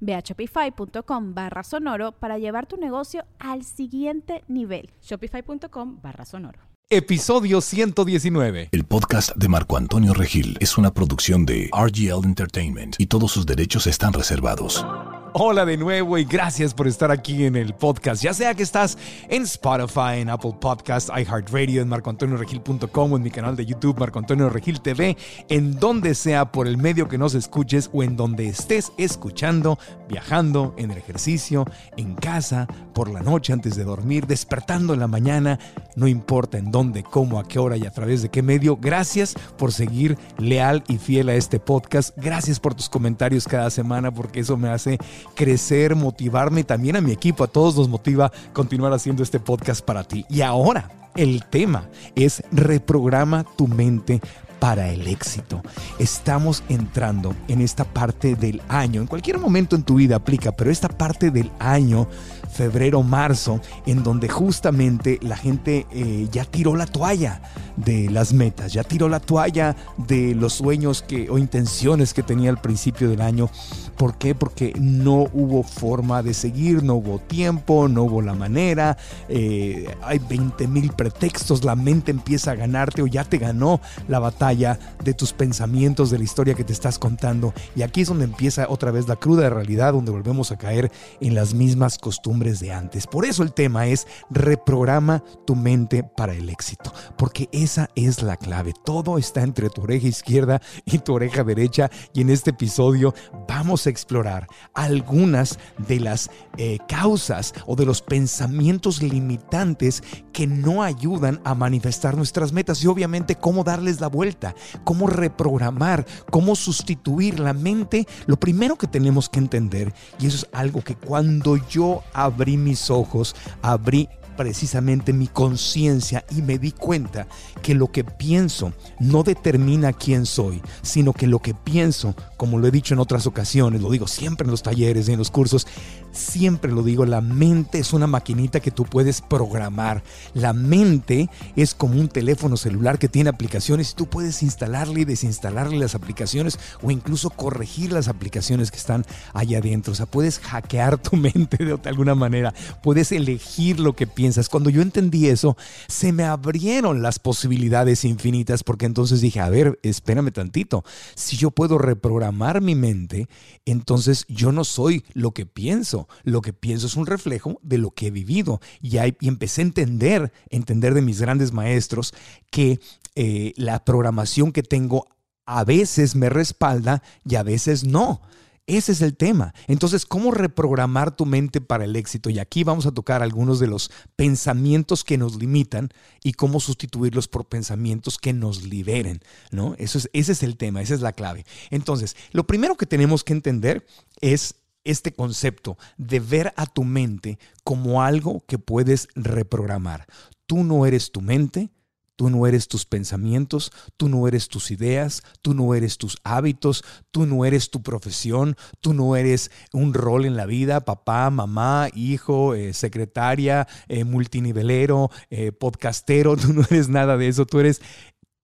[0.00, 4.90] Ve a shopify.com barra sonoro para llevar tu negocio al siguiente nivel.
[5.02, 6.60] Shopify.com barra sonoro.
[6.90, 8.70] Episodio 119.
[8.72, 13.44] El podcast de Marco Antonio Regil es una producción de RGL Entertainment y todos sus
[13.44, 14.86] derechos están reservados.
[15.34, 18.22] Hola de nuevo y gracias por estar aquí en el podcast.
[18.22, 18.96] Ya sea que estás
[19.28, 24.48] en Spotify, en Apple Podcast, iHeartRadio, en marcoantonioregil.com en mi canal de YouTube Marco Antonio
[24.48, 25.16] Regil TV,
[25.48, 30.74] en donde sea por el medio que nos escuches o en donde estés escuchando, viajando,
[30.78, 35.58] en el ejercicio, en casa, por la noche antes de dormir, despertando en la mañana,
[35.94, 38.76] no importa en dónde, cómo, a qué hora y a través de qué medio.
[38.76, 42.16] Gracias por seguir leal y fiel a este podcast.
[42.16, 44.98] Gracias por tus comentarios cada semana porque eso me hace
[45.34, 50.04] crecer, motivarme también a mi equipo, a todos nos motiva continuar haciendo este podcast para
[50.04, 50.24] ti.
[50.28, 54.20] Y ahora, el tema es reprograma tu mente
[54.58, 55.62] para el éxito.
[55.98, 60.70] Estamos entrando en esta parte del año, en cualquier momento en tu vida aplica, pero
[60.70, 62.08] esta parte del año
[62.52, 67.40] febrero, marzo, en donde justamente la gente eh, ya tiró la toalla
[67.84, 72.50] de las metas, ya tiró la toalla de los sueños que, o intenciones que tenía
[72.50, 73.50] al principio del año.
[73.96, 74.34] ¿Por qué?
[74.34, 78.96] Porque no hubo forma de seguir, no hubo tiempo, no hubo la manera,
[79.28, 84.18] eh, hay 20 mil pretextos, la mente empieza a ganarte o ya te ganó la
[84.18, 87.52] batalla de tus pensamientos, de la historia que te estás contando.
[87.74, 90.90] Y aquí es donde empieza otra vez la cruda realidad, donde volvemos a caer
[91.20, 93.06] en las mismas costumbres de antes.
[93.06, 98.38] Por eso el tema es reprograma tu mente para el éxito, porque esa es la
[98.38, 98.72] clave.
[98.82, 103.14] Todo está entre tu oreja izquierda y tu oreja derecha y en este episodio
[103.46, 110.02] vamos a explorar algunas de las eh, causas o de los pensamientos limitantes
[110.32, 114.54] que no ayudan a manifestar nuestras metas y obviamente cómo darles la vuelta,
[114.84, 118.06] cómo reprogramar, cómo sustituir la mente.
[118.24, 122.88] Lo primero que tenemos que entender, y eso es algo que cuando yo abrí mis
[122.88, 127.26] ojos, abrí precisamente mi conciencia y me di cuenta
[127.60, 132.68] que lo que pienso no determina quién soy, sino que lo que pienso, como lo
[132.68, 135.66] he dicho en otras ocasiones, lo digo siempre en los talleres y en los cursos,
[136.12, 140.02] siempre lo digo, la mente es una maquinita que tú puedes programar.
[140.34, 145.04] La mente es como un teléfono celular que tiene aplicaciones y tú puedes instalarle y
[145.04, 149.92] desinstalarle las aplicaciones o incluso corregir las aplicaciones que están allá adentro.
[149.92, 154.70] O sea, puedes hackear tu mente de alguna manera, puedes elegir lo que piensas cuando
[154.70, 155.56] yo entendí eso,
[155.88, 161.50] se me abrieron las posibilidades infinitas porque entonces dije, a ver, espérame tantito, si yo
[161.50, 163.28] puedo reprogramar mi mente,
[163.64, 167.90] entonces yo no soy lo que pienso, lo que pienso es un reflejo de lo
[167.90, 168.60] que he vivido.
[168.80, 172.14] Y, ahí, empecé a entender, entender de mis grandes maestros
[172.50, 172.78] que
[173.16, 175.08] eh, la programación que tengo
[175.46, 178.20] a veces me respalda y a veces no.
[178.68, 179.54] Ese es el tema.
[179.66, 182.28] Entonces, ¿cómo reprogramar tu mente para el éxito?
[182.28, 185.88] Y aquí vamos a tocar algunos de los pensamientos que nos limitan
[186.22, 189.74] y cómo sustituirlos por pensamientos que nos liberen, ¿no?
[189.78, 191.46] Eso es, ese es el tema, esa es la clave.
[191.70, 193.86] Entonces, lo primero que tenemos que entender
[194.20, 194.54] es
[194.90, 200.06] este concepto de ver a tu mente como algo que puedes reprogramar.
[200.46, 201.70] Tú no eres tu mente,
[202.18, 206.82] Tú no eres tus pensamientos, tú no eres tus ideas, tú no eres tus hábitos,
[207.12, 211.90] tú no eres tu profesión, tú no eres un rol en la vida, papá, mamá,
[211.94, 217.80] hijo, eh, secretaria, eh, multinivelero, eh, podcastero, tú no eres nada de eso, tú eres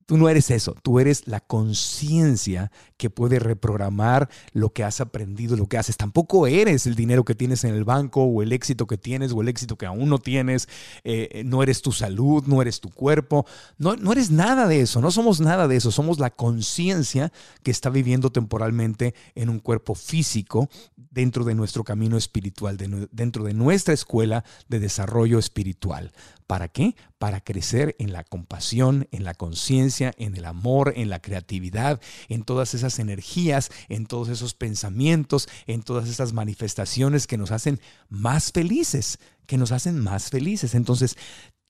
[0.06, 2.70] Tú no eres eso, tú eres la conciencia
[3.04, 5.98] que puede reprogramar lo que has aprendido, lo que haces.
[5.98, 9.42] Tampoco eres el dinero que tienes en el banco o el éxito que tienes o
[9.42, 10.70] el éxito que aún no tienes.
[11.02, 13.44] Eh, no eres tu salud, no eres tu cuerpo.
[13.76, 15.90] No, no eres nada de eso, no somos nada de eso.
[15.90, 17.30] Somos la conciencia
[17.62, 22.78] que está viviendo temporalmente en un cuerpo físico dentro de nuestro camino espiritual,
[23.12, 26.10] dentro de nuestra escuela de desarrollo espiritual.
[26.46, 26.94] ¿Para qué?
[27.18, 32.44] Para crecer en la compasión, en la conciencia, en el amor, en la creatividad, en
[32.44, 38.52] todas esas energías, en todos esos pensamientos, en todas esas manifestaciones que nos hacen más
[38.52, 40.74] felices, que nos hacen más felices.
[40.74, 41.16] Entonces,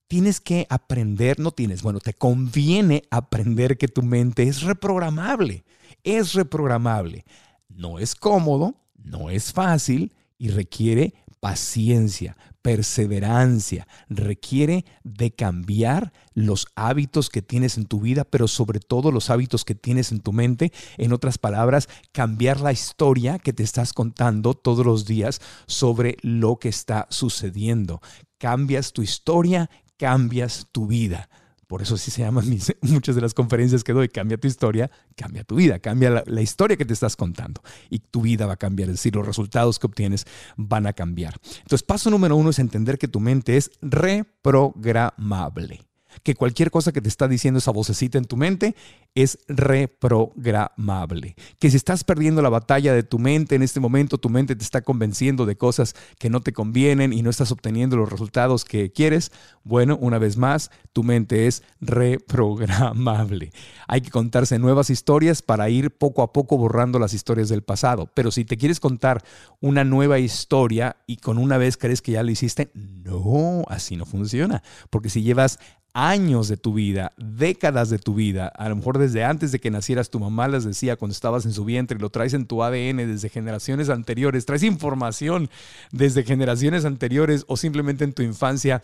[0.09, 5.65] tienes que aprender, no tienes, bueno, te conviene aprender que tu mente es reprogramable,
[6.03, 7.25] es reprogramable.
[7.69, 17.28] No es cómodo, no es fácil y requiere paciencia, perseverancia, requiere de cambiar los hábitos
[17.28, 20.72] que tienes en tu vida, pero sobre todo los hábitos que tienes en tu mente.
[20.96, 26.56] En otras palabras, cambiar la historia que te estás contando todos los días sobre lo
[26.56, 28.00] que está sucediendo.
[28.38, 29.69] Cambias tu historia,
[29.99, 31.28] cambias tu vida.
[31.66, 32.44] Por eso sí se llaman
[32.82, 36.43] muchas de las conferencias que doy, cambia tu historia, cambia tu vida, cambia la, la,
[36.43, 39.78] historia que te estás contando y tu vida va a cambiar, es decir, los resultados
[39.78, 40.26] que obtienes
[40.56, 41.34] van a cambiar.
[41.58, 45.81] Entonces, paso número uno es entender que tu mente es reprogramable
[46.22, 48.75] que cualquier cosa que te está diciendo esa vocecita en tu mente
[49.14, 51.37] es reprogramable.
[51.58, 54.64] Que si estás perdiendo la batalla de tu mente en este momento, tu mente te
[54.64, 58.90] está convenciendo de cosas que no te convienen y no estás obteniendo los resultados que
[58.90, 59.31] quieres,
[59.62, 63.52] bueno, una vez más, tu mente es reprogramable.
[63.87, 68.11] Hay que contarse nuevas historias para ir poco a poco borrando las historias del pasado.
[68.14, 69.22] Pero si te quieres contar
[69.61, 74.06] una nueva historia y con una vez crees que ya lo hiciste, no, así no
[74.06, 74.62] funciona.
[74.90, 75.58] Porque si llevas
[75.94, 79.71] años de tu vida, décadas de tu vida, a lo mejor desde antes de que
[79.71, 82.97] nacieras tu mamá les decía cuando estabas en su vientre, lo traes en tu ADN
[82.97, 85.51] desde generaciones anteriores, traes información
[85.93, 88.83] desde generaciones anteriores o simplemente en tu infancia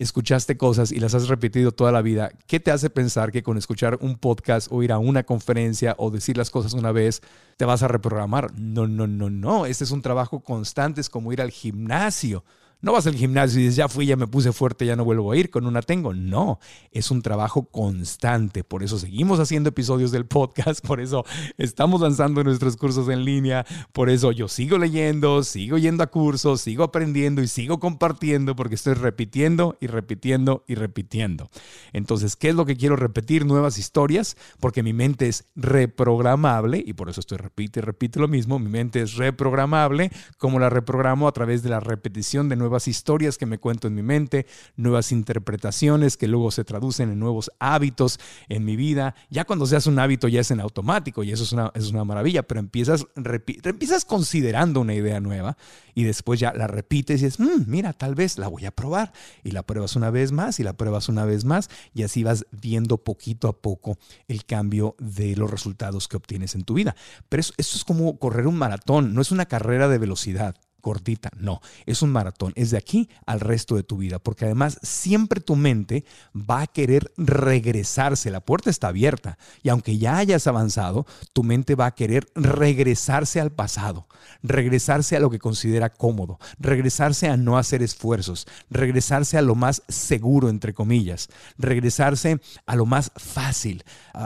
[0.00, 3.58] escuchaste cosas y las has repetido toda la vida, ¿qué te hace pensar que con
[3.58, 7.20] escuchar un podcast o ir a una conferencia o decir las cosas una vez
[7.58, 8.50] te vas a reprogramar?
[8.58, 9.66] No, no, no, no.
[9.66, 12.44] Este es un trabajo constante, es como ir al gimnasio.
[12.82, 15.32] No vas al gimnasio y dices, ya fui, ya me puse fuerte, ya no vuelvo
[15.32, 16.14] a ir, con una tengo.
[16.14, 16.58] No,
[16.90, 18.64] es un trabajo constante.
[18.64, 21.24] Por eso seguimos haciendo episodios del podcast, por eso
[21.58, 26.62] estamos lanzando nuestros cursos en línea, por eso yo sigo leyendo, sigo yendo a cursos,
[26.62, 31.50] sigo aprendiendo y sigo compartiendo porque estoy repitiendo y repitiendo y repitiendo.
[31.92, 33.44] Entonces, ¿qué es lo que quiero repetir?
[33.44, 38.28] Nuevas historias, porque mi mente es reprogramable y por eso estoy repite y repite lo
[38.28, 38.58] mismo.
[38.58, 42.86] Mi mente es reprogramable, como la reprogramo a través de la repetición de nuevas nuevas
[42.86, 44.46] historias que me cuento en mi mente,
[44.76, 49.16] nuevas interpretaciones que luego se traducen en nuevos hábitos en mi vida.
[49.28, 52.04] Ya cuando seas un hábito ya es en automático y eso es una, es una
[52.04, 55.56] maravilla, pero empiezas, empiezas considerando una idea nueva
[55.94, 59.12] y después ya la repites y dices, mm, mira, tal vez la voy a probar
[59.42, 62.46] y la pruebas una vez más y la pruebas una vez más y así vas
[62.52, 66.94] viendo poquito a poco el cambio de los resultados que obtienes en tu vida.
[67.28, 71.60] Pero eso es como correr un maratón, no es una carrera de velocidad cortita, no,
[71.86, 75.56] es un maratón, es de aquí al resto de tu vida, porque además siempre tu
[75.56, 76.04] mente
[76.34, 81.74] va a querer regresarse, la puerta está abierta y aunque ya hayas avanzado, tu mente
[81.74, 84.06] va a querer regresarse al pasado,
[84.42, 89.82] regresarse a lo que considera cómodo, regresarse a no hacer esfuerzos, regresarse a lo más
[89.88, 91.28] seguro, entre comillas,
[91.58, 93.84] regresarse a lo más fácil,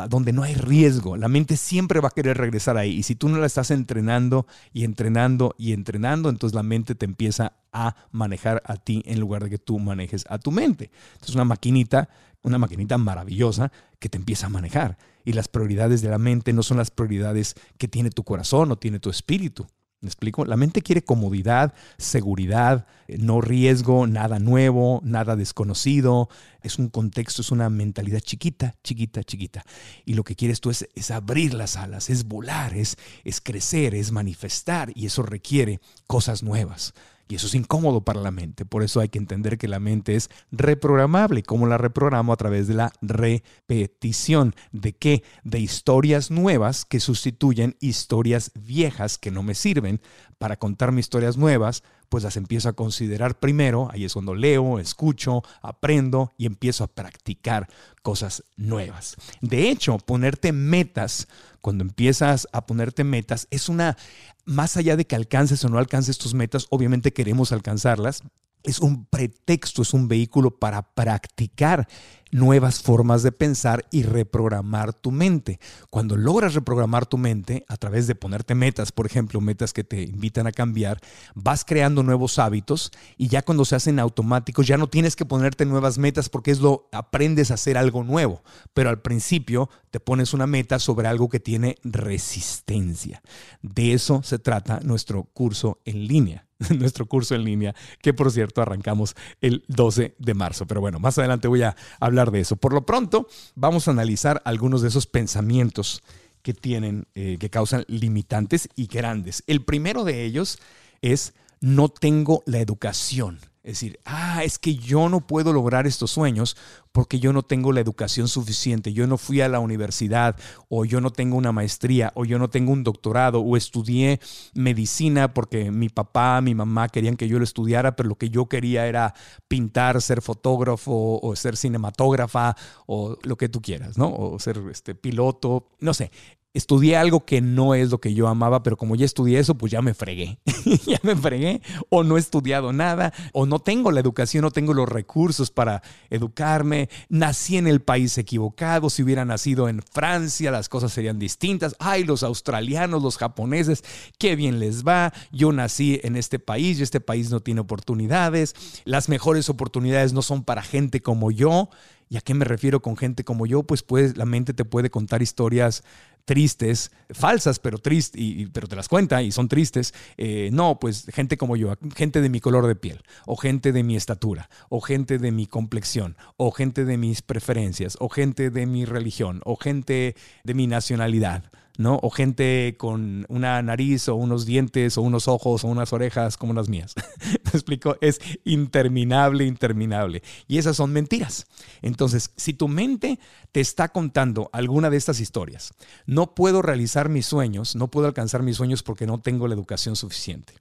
[0.08, 3.28] donde no hay riesgo, la mente siempre va a querer regresar ahí y si tú
[3.28, 8.62] no la estás entrenando y entrenando y entrenando, entonces la mente te empieza a manejar
[8.66, 10.90] a ti en lugar de que tú manejes a tu mente.
[11.14, 12.08] Entonces una maquinita,
[12.42, 14.98] una maquinita maravillosa que te empieza a manejar.
[15.24, 18.76] Y las prioridades de la mente no son las prioridades que tiene tu corazón o
[18.76, 19.66] tiene tu espíritu.
[20.04, 20.44] ¿Me explico?
[20.44, 26.28] La mente quiere comodidad, seguridad, eh, no riesgo, nada nuevo, nada desconocido.
[26.60, 29.64] Es un contexto, es una mentalidad chiquita, chiquita, chiquita.
[30.04, 33.94] Y lo que quieres tú es, es abrir las alas, es volar, es, es crecer,
[33.94, 34.92] es manifestar.
[34.94, 36.92] Y eso requiere cosas nuevas.
[37.28, 38.64] Y eso es incómodo para la mente.
[38.64, 41.42] Por eso hay que entender que la mente es reprogramable.
[41.42, 42.32] ¿Cómo la reprogramo?
[42.32, 44.54] A través de la repetición.
[44.72, 45.22] ¿De qué?
[45.42, 50.00] De historias nuevas que sustituyen historias viejas que no me sirven
[50.38, 51.82] para contarme historias nuevas
[52.14, 56.86] pues las empiezo a considerar primero, ahí es cuando leo, escucho, aprendo y empiezo a
[56.86, 57.68] practicar
[58.02, 59.16] cosas nuevas.
[59.40, 61.26] De hecho, ponerte metas,
[61.60, 63.96] cuando empiezas a ponerte metas, es una,
[64.44, 68.22] más allá de que alcances o no alcances tus metas, obviamente queremos alcanzarlas,
[68.62, 71.88] es un pretexto, es un vehículo para practicar
[72.34, 75.60] nuevas formas de pensar y reprogramar tu mente.
[75.88, 80.02] Cuando logras reprogramar tu mente a través de ponerte metas, por ejemplo, metas que te
[80.02, 80.98] invitan a cambiar,
[81.36, 85.64] vas creando nuevos hábitos y ya cuando se hacen automáticos ya no tienes que ponerte
[85.64, 90.34] nuevas metas porque es lo aprendes a hacer algo nuevo, pero al principio te pones
[90.34, 93.22] una meta sobre algo que tiene resistencia.
[93.62, 96.48] De eso se trata nuestro curso en línea.
[96.78, 100.66] nuestro curso en línea, que por cierto arrancamos el 12 de marzo.
[100.66, 102.56] Pero bueno, más adelante voy a hablar de eso.
[102.56, 106.02] Por lo pronto, vamos a analizar algunos de esos pensamientos
[106.42, 109.42] que tienen, eh, que causan limitantes y grandes.
[109.46, 110.58] El primero de ellos
[111.00, 113.40] es no tengo la educación.
[113.64, 116.54] Es decir, ah, es que yo no puedo lograr estos sueños
[116.92, 120.36] porque yo no tengo la educación suficiente, yo no fui a la universidad
[120.68, 124.20] o yo no tengo una maestría o yo no tengo un doctorado o estudié
[124.52, 128.50] medicina porque mi papá, mi mamá querían que yo lo estudiara, pero lo que yo
[128.50, 129.14] quería era
[129.48, 132.54] pintar, ser fotógrafo o ser cinematógrafa
[132.84, 134.14] o lo que tú quieras, ¿no?
[134.14, 136.10] O ser este piloto, no sé
[136.54, 139.72] estudié algo que no es lo que yo amaba, pero como ya estudié eso, pues
[139.72, 140.38] ya me fregué.
[140.86, 141.60] ya me fregué.
[141.90, 145.82] O no he estudiado nada, o no tengo la educación, no tengo los recursos para
[146.10, 146.88] educarme.
[147.08, 148.88] Nací en el país equivocado.
[148.88, 151.74] Si hubiera nacido en Francia, las cosas serían distintas.
[151.80, 153.82] Ay, los australianos, los japoneses,
[154.18, 155.12] qué bien les va.
[155.32, 158.54] Yo nací en este país y este país no tiene oportunidades.
[158.84, 161.68] Las mejores oportunidades no son para gente como yo.
[162.08, 163.62] ¿Y a qué me refiero con gente como yo?
[163.64, 165.82] Pues, pues la mente te puede contar historias
[166.24, 169.94] tristes, falsas, pero tristes, y, pero te las cuenta y son tristes.
[170.16, 173.82] Eh, no, pues gente como yo, gente de mi color de piel, o gente de
[173.82, 178.66] mi estatura, o gente de mi complexión, o gente de mis preferencias, o gente de
[178.66, 181.44] mi religión, o gente de mi nacionalidad.
[181.76, 181.98] ¿no?
[182.02, 186.54] O gente con una nariz o unos dientes o unos ojos o unas orejas como
[186.54, 186.94] las mías.
[187.54, 187.96] ¿Me explico?
[188.00, 190.24] Es interminable, interminable.
[190.48, 191.46] Y esas son mentiras.
[191.82, 193.20] Entonces, si tu mente
[193.52, 195.72] te está contando alguna de estas historias,
[196.04, 199.94] no puedo realizar mis sueños, no puedo alcanzar mis sueños porque no tengo la educación
[199.94, 200.54] suficiente.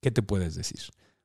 [0.00, 0.80] ¿Qué te puedes decir?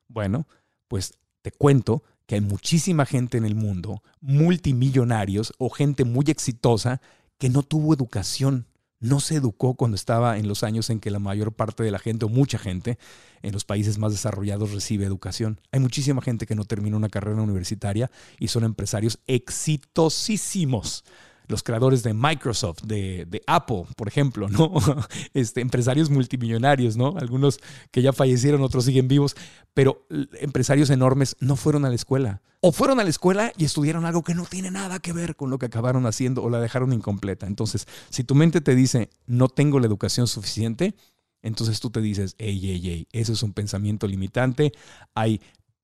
[0.06, 0.46] Bueno,
[0.86, 7.00] pues te cuento que hay muchísima gente en el mundo, multimillonarios o gente muy exitosa,
[7.38, 8.66] que no tuvo educación
[9.00, 11.98] no se educó cuando estaba en los años en que la mayor parte de la
[11.98, 12.98] gente o mucha gente
[13.42, 15.60] en los países más desarrollados recibe educación.
[15.72, 21.04] Hay muchísima gente que no termina una carrera universitaria y son empresarios exitosísimos
[21.48, 24.72] los creadores de Microsoft, de, Apple, por ejemplo, ¿no?
[25.34, 27.14] Este, empresarios multimillonarios, ¿no?
[27.18, 27.58] Algunos
[27.90, 29.36] que ya fallecieron, otros siguen vivos,
[29.74, 30.06] pero
[30.40, 32.42] empresarios enormes no fueron a la escuela.
[32.60, 35.50] O fueron a la escuela y estudiaron algo que no tiene nada que ver con
[35.50, 37.46] lo que acabaron haciendo o la dejaron incompleta.
[37.46, 40.94] Entonces, si tu mente te dice, no tengo la educación suficiente,
[41.40, 44.72] entonces tú te dices, ey, ey, ey, eso es un pensamiento limitante.
[45.14, 45.40] Hay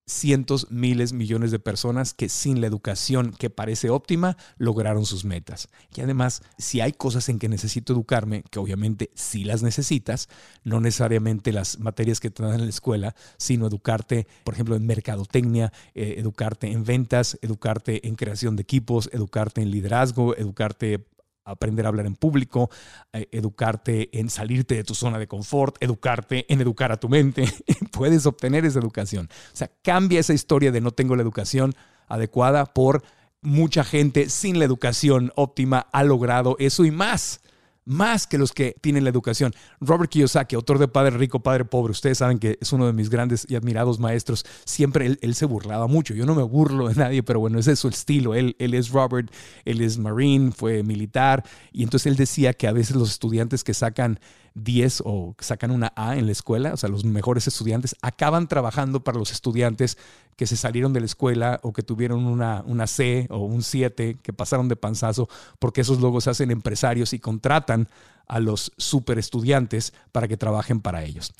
[0.06, 5.68] cientos, miles, millones de personas que sin la educación que parece óptima lograron sus metas.
[5.94, 10.28] Y además, si hay cosas en que necesito educarme, que obviamente sí las necesitas,
[10.62, 14.86] no necesariamente las materias que te dan en la escuela, sino educarte, por ejemplo, en
[14.86, 21.06] mercadotecnia, eh, educarte en ventas, educarte en creación de equipos, educarte en liderazgo, educarte
[21.44, 22.70] aprender a hablar en público,
[23.12, 27.44] eh, educarte en salirte de tu zona de confort, educarte en educar a tu mente.
[27.92, 29.28] Puedes obtener esa educación.
[29.52, 31.74] O sea, cambia esa historia de no tengo la educación
[32.08, 33.02] adecuada por
[33.40, 37.40] mucha gente sin la educación óptima ha logrado eso y más
[37.84, 39.52] más que los que tienen la educación.
[39.80, 43.10] Robert Kiyosaki, autor de Padre Rico, Padre Pobre, ustedes saben que es uno de mis
[43.10, 46.14] grandes y admirados maestros, siempre él, se burlaba mucho.
[46.14, 48.34] Yo no me burlo de nadie, pero bueno, ese es su estilo.
[48.34, 49.30] Él, él es Robert,
[49.64, 53.74] él es Marine, fue militar, y entonces él decía que a veces los estudiantes que
[53.74, 54.20] sacan
[54.54, 59.02] 10 o sacan una A en la escuela, o sea, los mejores estudiantes, acaban trabajando
[59.02, 59.98] para los estudiantes
[60.36, 64.18] que se salieron de la escuela o que tuvieron una, una C o un 7,
[64.22, 67.88] que pasaron de panzazo, porque esos luego se hacen empresarios y contratan
[68.26, 71.34] a los super estudiantes para que trabajen para ellos.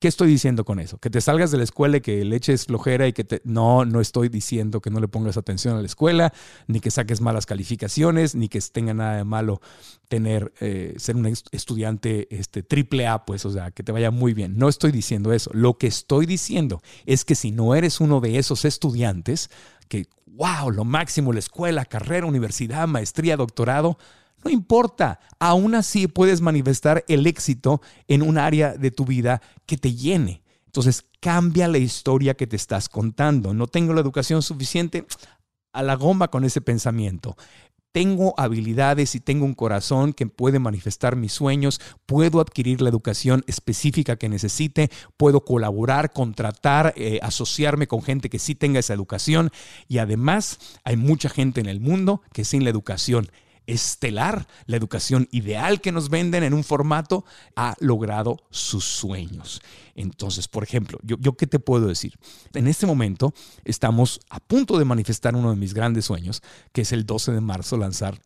[0.00, 0.96] ¿Qué estoy diciendo con eso?
[0.96, 3.42] Que te salgas de la escuela y que le eches flojera y que te...
[3.44, 6.32] No, no estoy diciendo que no le pongas atención a la escuela,
[6.66, 9.60] ni que saques malas calificaciones, ni que tenga nada de malo
[10.08, 14.32] tener, eh, ser un estudiante este, triple A, pues, o sea, que te vaya muy
[14.32, 14.56] bien.
[14.56, 15.50] No estoy diciendo eso.
[15.52, 19.50] Lo que estoy diciendo es que si no eres uno de esos estudiantes,
[19.88, 23.98] que, wow, lo máximo, la escuela, carrera, universidad, maestría, doctorado,
[24.44, 29.76] no importa, aún así puedes manifestar el éxito en un área de tu vida que
[29.76, 30.42] te llene.
[30.66, 33.52] Entonces, cambia la historia que te estás contando.
[33.52, 35.04] No tengo la educación suficiente
[35.72, 37.36] a la goma con ese pensamiento.
[37.92, 43.42] tengo habilidades y tengo un corazón que puede manifestar mis sueños, puedo adquirir la educación
[43.48, 49.50] específica que necesite, puedo colaborar, contratar, eh, asociarme con gente que sí tenga esa educación
[49.88, 53.28] y además hay mucha gente en el mundo que sin la educación
[53.66, 57.24] estelar, la educación ideal que nos venden en un formato,
[57.56, 59.62] ha logrado sus sueños.
[59.94, 62.14] Entonces, por ejemplo, yo, qué te puedo decir?
[62.54, 66.92] En este momento estamos a punto de manifestar uno de mis grandes sueños, que es
[66.92, 68.20] el 12 de marzo lanzar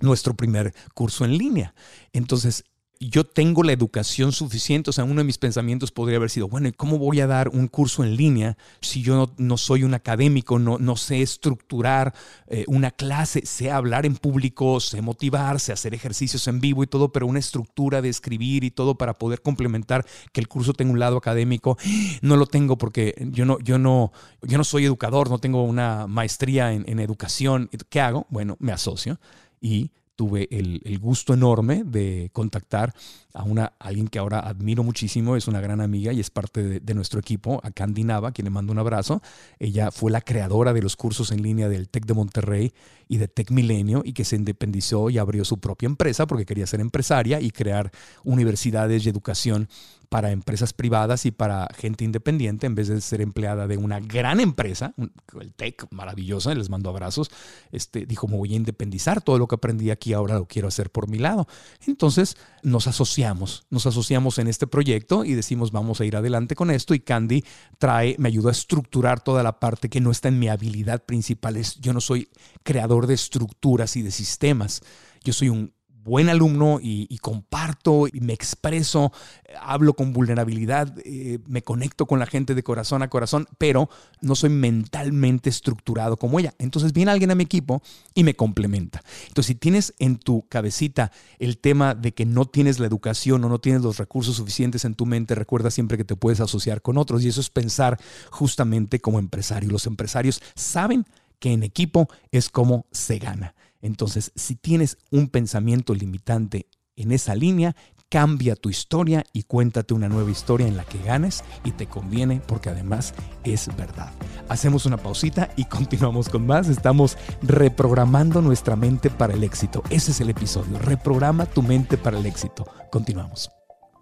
[0.00, 1.74] nuestro primer curso en línea.
[2.12, 2.64] Entonces,
[3.08, 4.90] yo tengo la educación suficiente.
[4.90, 7.68] O sea, uno de mis pensamientos podría haber sido, bueno, ¿cómo voy a dar un
[7.68, 12.14] curso en línea si yo no, soy un académico, no, no sé estructurar
[12.46, 16.86] eh, una clase, sé hablar en público, sé motivar, sé hacer ejercicios en vivo y
[16.86, 20.92] todo, pero una estructura de escribir y todo para poder complementar que el curso tenga
[20.92, 21.76] un lado académico,
[22.22, 26.06] no lo tengo porque yo no, yo no, yo no soy educador, no tengo una
[26.06, 27.70] maestría en, en educación.
[27.88, 28.26] ¿Qué hago?
[28.30, 29.18] Bueno, me asocio
[29.60, 32.94] y tuve el, gusto enorme de contactar
[33.34, 36.94] a una, alguien que ahora admiro muchísimo, es una gran amiga y es parte de,
[36.94, 39.20] nuestro equipo, a Candy Nava, quien le mando un abrazo.
[39.58, 42.72] Ella fue la creadora de los cursos en línea del TEC de Monterrey
[43.08, 46.66] y de TEC Milenio y que se independizó y abrió su propia empresa porque quería
[46.66, 47.90] ser empresaria y crear
[48.22, 49.68] universidades y educación
[50.14, 54.38] para empresas privadas y para gente independiente en vez de ser empleada de una gran
[54.38, 54.94] empresa,
[55.40, 57.32] el TEC, maravillosa, les mando abrazos,
[57.72, 60.90] este, dijo, me voy a independizar, todo lo que aprendí aquí ahora lo quiero hacer
[60.90, 61.48] por mi lado.
[61.86, 63.23] Entonces nos asociamos,
[63.70, 67.44] nos asociamos en este proyecto y decimos, vamos a ir adelante con esto y Candy
[67.78, 71.56] trae, me ayudó a estructurar toda la parte que no está en mi habilidad principal,
[71.56, 72.28] es, yo no soy
[72.62, 74.82] creador de estructuras y de sistemas.
[75.22, 75.72] Yo soy un
[76.04, 79.12] buen alumno y, comparto y me expreso,
[79.60, 83.88] hablo con vulnerabilidad, eh, me conecto con la gente de corazón a corazón, pero
[84.20, 86.54] no soy mentalmente estructurado como ella.
[86.58, 87.82] Entonces viene alguien a mi equipo
[88.14, 89.02] y me complementa.
[89.28, 93.48] Entonces si tienes en tu cabecita el tema de que no tienes la educación o
[93.48, 96.98] no tienes los recursos suficientes en tu mente, recuerda siempre que te puedes asociar con
[96.98, 97.98] otros y eso es pensar
[98.30, 99.70] justamente como empresario.
[99.70, 101.06] Los empresarios saben
[101.38, 103.54] que en equipo es como se gana.
[103.84, 107.76] Entonces, si tienes un pensamiento limitante en esa línea,
[108.08, 112.40] cambia tu historia y cuéntate una nueva historia en la que ganes y te conviene
[112.46, 113.12] porque además
[113.44, 114.10] es verdad.
[114.48, 116.68] Hacemos una pausita y continuamos con más.
[116.68, 119.82] Estamos reprogramando nuestra mente para el éxito.
[119.90, 120.78] Ese es el episodio.
[120.78, 122.64] Reprograma tu mente para el éxito.
[122.90, 123.50] Continuamos.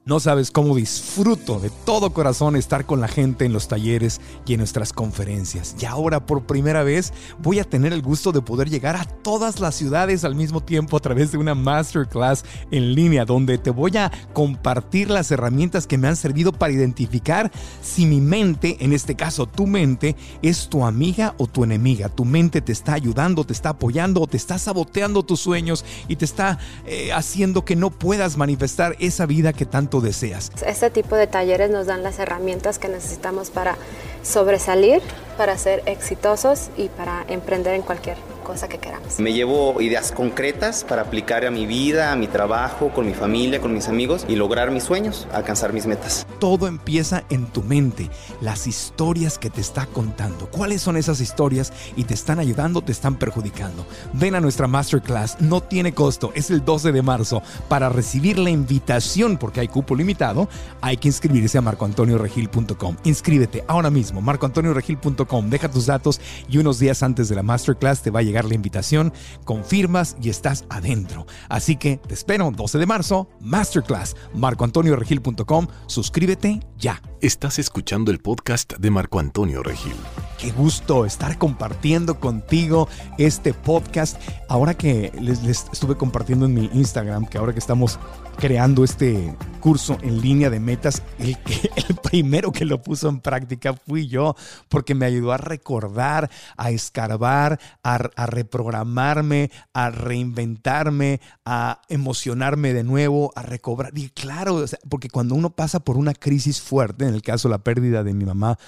[0.05, 4.55] No sabes cómo disfruto de todo corazón estar con la gente en los talleres y
[4.55, 5.77] en nuestras conferencias.
[5.81, 9.61] Y ahora por primera vez voy a tener el gusto de poder llegar a todas
[9.61, 13.97] las ciudades al mismo tiempo a través de una masterclass en línea donde te voy
[13.97, 19.15] a compartir las herramientas que me han servido para identificar si mi mente, en este
[19.15, 22.09] caso tu mente, es tu amiga o tu enemiga.
[22.09, 26.25] Tu mente te está ayudando, te está apoyando te está saboteando tus sueños y te
[26.25, 30.51] está eh, haciendo que no puedas manifestar esa vida que tanto deseas.
[30.65, 33.77] Este tipo de talleres nos dan las herramientas que necesitamos para
[34.23, 35.03] sobresalir,
[35.37, 38.17] para ser exitosos y para emprender en cualquier
[38.53, 39.19] cosa que queramos.
[39.19, 43.63] Me llevo ideas concretas para aplicar a mi vida, a mi trabajo, con mi familia,
[43.63, 46.27] con mis amigos y lograr mis sueños, alcanzar mis metas.
[46.39, 48.11] Todo empieza en tu mente,
[48.43, 50.51] las historias que te está contando.
[50.51, 53.87] ¿Cuáles son esas historias y te están ayudando, te están perjudicando?
[54.13, 57.43] Ven a nuestra masterclass, no tiene costo, es el 12 de marzo.
[57.71, 60.47] Para recibir la invitación, porque hay cupo limitado,
[60.83, 62.97] hay que inscribirse a marcoantonioregil.com.
[63.05, 68.11] Inscríbete ahora mismo, marcoantonioregil.com, deja tus datos y unos días antes de la masterclass te
[68.11, 69.13] va a llegar la invitación,
[69.45, 71.27] confirmas y estás adentro.
[71.49, 77.01] Así que te espero 12 de marzo, Masterclass, marcoantonioregil.com, suscríbete ya.
[77.21, 79.95] Estás escuchando el podcast de Marco Antonio Regil.
[80.39, 84.21] Qué gusto estar compartiendo contigo este podcast.
[84.49, 88.01] Ahora que les, les estuve compartiendo en mi Instagram, que ahora que estamos
[88.37, 93.21] creando este curso en línea de metas, el, que, el primero que lo puso en
[93.21, 94.35] práctica fui yo,
[94.69, 103.33] porque me ayudó a recordar, a escarbar, a, reprogramarme, a reinventarme, a emocionarme de nuevo,
[103.37, 103.97] a recobrar.
[103.97, 108.03] Y claro, porque cuando uno pasa por una crisis fuerte, en el caso la pérdida
[108.05, 108.59] de mi mamá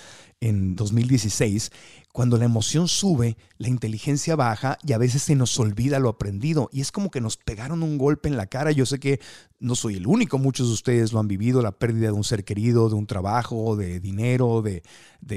[0.40, 1.70] en 2016,
[2.12, 6.68] cuando la emoción sube, la inteligencia baja y a veces se nos olvida lo aprendido.
[6.70, 8.70] Y es como que nos pegaron un golpe en la cara.
[8.70, 9.20] Yo sé que
[9.58, 12.44] no soy el único, muchos de ustedes lo han vivido, la pérdida de un ser
[12.44, 14.82] querido, de un trabajo, de dinero, de,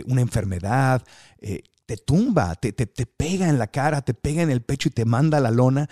[0.06, 1.04] una enfermedad.
[1.40, 4.90] Eh, te tumba, te, te, te pega en la cara, te pega en el pecho
[4.90, 5.90] y te manda a la lona.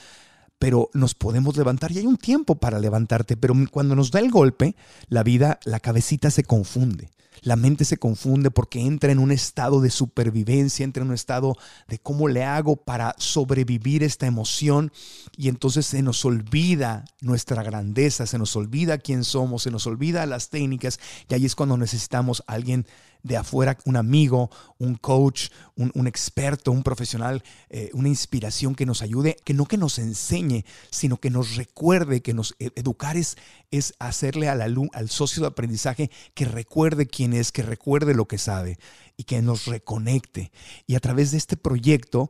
[0.60, 4.30] pero nos podemos levantar y hay un tiempo para levantarte, pero cuando nos da el
[4.32, 4.76] golpe,
[5.10, 7.10] la vida, la cabecita se confunde.
[7.42, 11.56] La mente se confunde porque entra en un estado de supervivencia, entra en un estado
[11.88, 14.92] de cómo le hago para sobrevivir esta emoción
[15.38, 20.26] y entonces se nos olvida nuestra grandeza, se nos olvida quién somos, se nos olvida
[20.26, 22.88] las técnicas y ahí es cuando necesitamos a alguien
[23.26, 29.02] de afuera, un amigo, un coach, un, experto, un profesional, eh, una inspiración que nos
[29.02, 33.36] ayude, que no que nos enseñe, sino que nos recuerde, que nos e, educar es,
[33.72, 38.38] es hacerle al, al socio de aprendizaje que recuerde quién es, que recuerde lo que
[38.38, 38.78] sabe
[39.18, 40.52] y que nos reconecte.
[40.88, 42.30] Y a través de este proyecto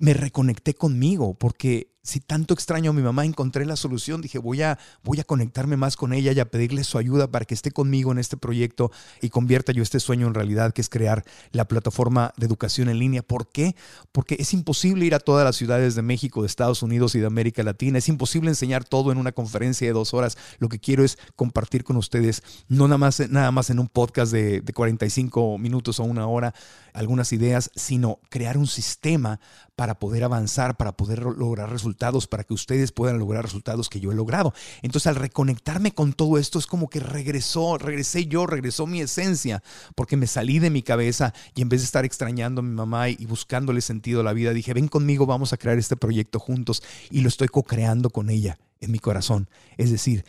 [0.00, 4.22] me reconecté conmigo, porque si tanto extraño a mi mamá, encontré la solución.
[4.22, 7.44] Dije, voy a, voy a conectarme más con ella y a pedirle su ayuda para
[7.44, 8.90] que esté conmigo en este proyecto
[9.20, 12.98] y convierta yo este sueño en realidad, que es crear la plataforma de educación en
[12.98, 13.22] línea.
[13.22, 13.76] ¿Por qué?
[14.10, 17.26] Porque es imposible ir a todas las ciudades de México, de Estados Unidos y de
[17.26, 17.98] América Latina.
[17.98, 20.36] Es imposible enseñar todo en una conferencia de dos horas.
[20.58, 24.32] Lo que quiero es compartir con ustedes, no nada más, nada más en un podcast
[24.32, 26.54] de, de 45 minutos o una hora,
[26.92, 29.40] algunas ideas, sino crear un sistema
[29.76, 34.12] para poder avanzar, para poder lograr resultados, para que ustedes puedan lograr resultados que yo
[34.12, 34.52] he logrado.
[34.82, 39.62] Entonces al reconectarme con todo esto es como que regresó, regresé yo, regresó mi esencia,
[39.94, 43.08] porque me salí de mi cabeza y en vez de estar extrañando a mi mamá
[43.08, 46.82] y buscándole sentido a la vida, dije, ven conmigo, vamos a crear este proyecto juntos
[47.10, 49.48] y lo estoy co-creando con ella en mi corazón.
[49.78, 50.24] Es decir,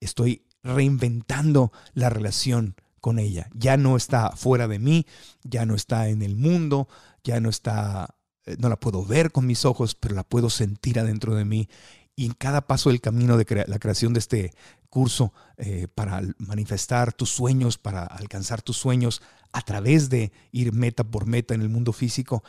[0.00, 3.48] estoy reinventando la relación con ella.
[3.54, 5.06] Ya no está fuera de mí,
[5.42, 6.88] ya no está en el mundo,
[7.24, 10.98] ya no está, eh, no la puedo ver con mis ojos, pero la puedo sentir
[10.98, 11.68] adentro de mí.
[12.14, 14.52] Y en cada paso del camino de la creación de este
[14.88, 19.20] curso eh, para manifestar tus sueños, para alcanzar tus sueños
[19.52, 22.42] a través de ir meta por meta en el mundo físico,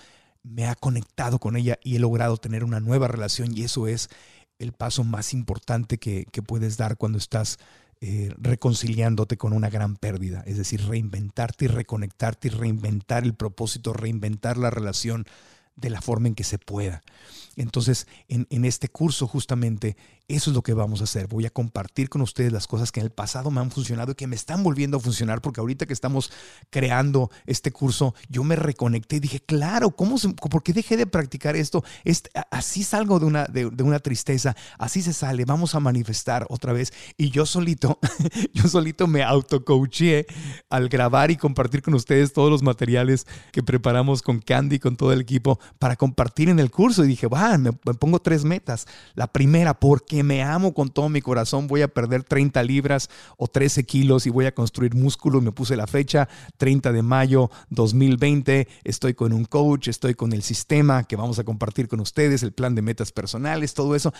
[0.44, 4.10] me ha conectado con ella y he logrado tener una nueva relación y eso es
[4.60, 7.60] el paso más importante que, que puedes dar cuando estás
[8.00, 13.94] eh, reconciliándote con una gran pérdida, es decir, reinventarte y reconectarte y reinventar el propósito,
[13.94, 15.26] reinventar la relación
[15.76, 17.02] de la forma en que se pueda.
[17.56, 21.28] Entonces, en, este curso justamente eso es lo que vamos a hacer.
[21.28, 24.16] Voy a compartir con ustedes las cosas que en el pasado me han funcionado y
[24.16, 26.32] que me están volviendo a funcionar, porque ahorita que estamos
[26.70, 30.18] creando este curso, yo me reconecté y dije, claro, ¿cómo
[30.50, 31.84] ¿por qué dejé de practicar esto?
[32.52, 36.92] Así salgo de una, de, una tristeza, así se sale, vamos a manifestar otra vez.
[37.18, 38.00] Y yo solito,
[38.54, 40.26] yo solito me autocoaché
[40.70, 45.14] al grabar y compartir con ustedes todos los materiales que preparamos con Candy, con todo
[45.14, 47.06] el equipo, para compartir en el curso.
[47.06, 48.88] Y dije, va, me, pongo tres metas.
[49.16, 49.80] La primera,
[50.18, 54.26] porque me amo con todo mi corazón, voy a perder 30 libras o 13 kilos
[54.26, 55.42] y voy a construir músculo.
[55.42, 56.28] Me puse la fecha,
[56.58, 58.68] 30 de mayo 2020.
[58.84, 62.52] Estoy con un coach, estoy con el sistema que vamos a compartir con ustedes, el
[62.52, 64.12] plan de metas personales, todo eso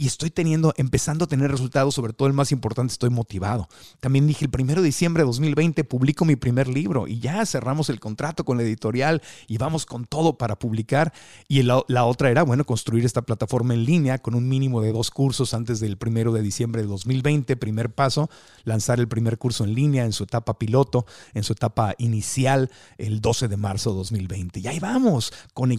[0.00, 3.68] y estoy teniendo, empezando a tener resultados, sobre todo el más importante, estoy motivado.
[3.98, 7.90] También dije, el primero de diciembre de 2020 publico mi primer libro y ya cerramos
[7.90, 11.12] el contrato con la editorial y vamos con todo para publicar.
[11.48, 14.92] Y la, la otra era, bueno, construir esta plataforma en línea con un mínimo de
[14.92, 17.56] dos cursos antes del primero de diciembre de 2020.
[17.56, 18.28] Primer paso,
[18.64, 23.20] lanzar el primer curso en línea en su etapa piloto, en su etapa inicial, el
[23.20, 24.60] 12 de marzo de 2020.
[24.60, 25.72] Y ahí vamos, con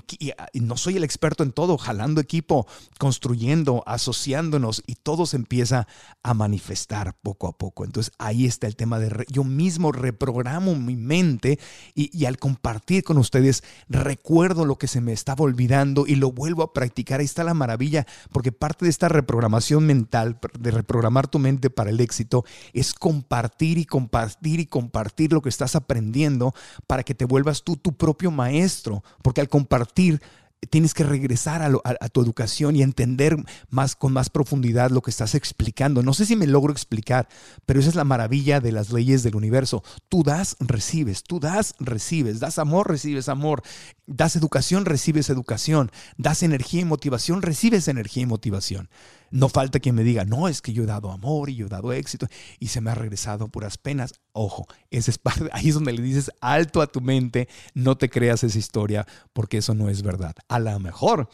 [0.53, 2.67] no soy el experto en todo, jalando equipo,
[2.97, 5.87] construyendo, asociándonos y todo se empieza
[6.23, 7.83] a manifestar poco a poco.
[7.83, 11.59] Entonces ahí está el tema de yo mismo reprogramo mi mente
[11.95, 16.63] y, al compartir con ustedes recuerdo lo que se me estaba olvidando y lo vuelvo
[16.63, 17.19] a practicar.
[17.19, 19.48] Ahí está la maravilla, porque parte de esta reprogramación
[19.79, 25.41] mental, de reprogramar tu mente para el éxito, es compartir y compartir y compartir lo
[25.41, 26.53] que estás aprendiendo
[26.87, 30.21] para que te vuelvas tú tu propio maestro, porque al compartir
[30.69, 33.37] tienes que regresar a, tu educación y entender
[33.69, 36.03] más con más profundidad lo que estás explicando.
[36.03, 37.27] No sé si me logro explicar,
[37.65, 39.83] pero esa es la maravilla de las leyes del universo.
[40.09, 43.63] Tú das, recibes, tú das, recibes, das amor, recibes amor,
[44.05, 48.89] das educación, recibes educación, das energía y motivación, recibes energía y motivación.
[49.31, 51.69] No falta quien me diga, no, es que yo he dado amor y yo he
[51.69, 52.27] dado éxito
[52.59, 54.13] y se me ha regresado puras penas.
[54.31, 55.19] Ojo, ese es
[55.51, 59.57] ahí es donde le dices alto a tu mente, no te creas esa historia porque
[59.57, 60.35] eso no es verdad.
[60.47, 61.29] A lo mejor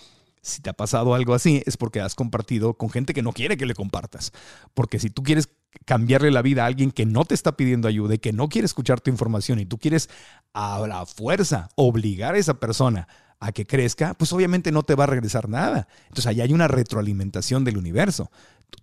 [0.45, 3.57] si te ha pasado algo así, es porque has compartido con gente que no quiere
[3.57, 4.31] que le compartas.
[4.75, 5.49] Porque si tú quieres
[5.85, 8.67] cambiarle la vida a alguien que no te está pidiendo ayuda y que no quiere
[8.67, 10.07] escuchar tu información y tú quieres
[10.53, 13.07] a la fuerza obligar a esa persona
[13.45, 15.87] a que crezca, pues obviamente no te va a regresar nada.
[16.05, 18.31] Entonces ahí hay una retroalimentación del universo.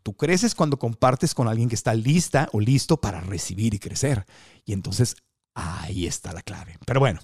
[0.05, 4.25] Tú, creces cuando compartes con alguien que está lista o listo para recibir y crecer.
[4.65, 5.17] Y entonces
[5.55, 6.79] Ahí está la clave.
[6.87, 7.21] Pero bueno,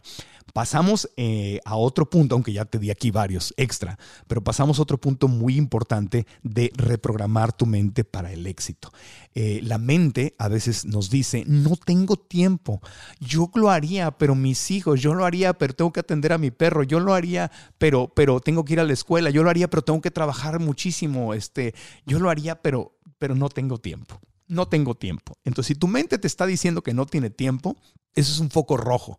[0.53, 4.83] pasamos eh, a otro punto, aunque ya te di aquí varios extra, pero pasamos a
[4.83, 8.93] otro punto muy importante de reprogramar tu mente para el éxito.
[9.35, 12.81] Eh, la mente a veces nos dice, no tengo tiempo,
[13.21, 16.51] yo lo haría, pero mis hijos, yo lo haría, pero tengo que atender a mi
[16.51, 19.71] perro, yo lo haría, pero, pero tengo que ir a la escuela, yo lo haría,
[19.71, 24.69] pero tengo que trabajar muchísimo, este, yo lo haría, pero, pero no tengo tiempo no
[24.69, 25.39] tengo tiempo.
[25.45, 27.77] Entonces, si tu mente te está diciendo que no tiene tiempo,
[28.15, 29.19] eso es un foco rojo.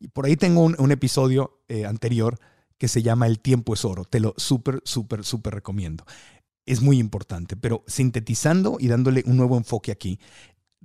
[0.00, 2.38] Y por ahí tengo un, episodio eh, anterior
[2.78, 4.04] que se llama El tiempo es oro.
[4.04, 6.04] Te lo súper, súper, súper recomiendo.
[6.64, 10.20] Es muy importante, pero sintetizando y dándole un nuevo enfoque aquí,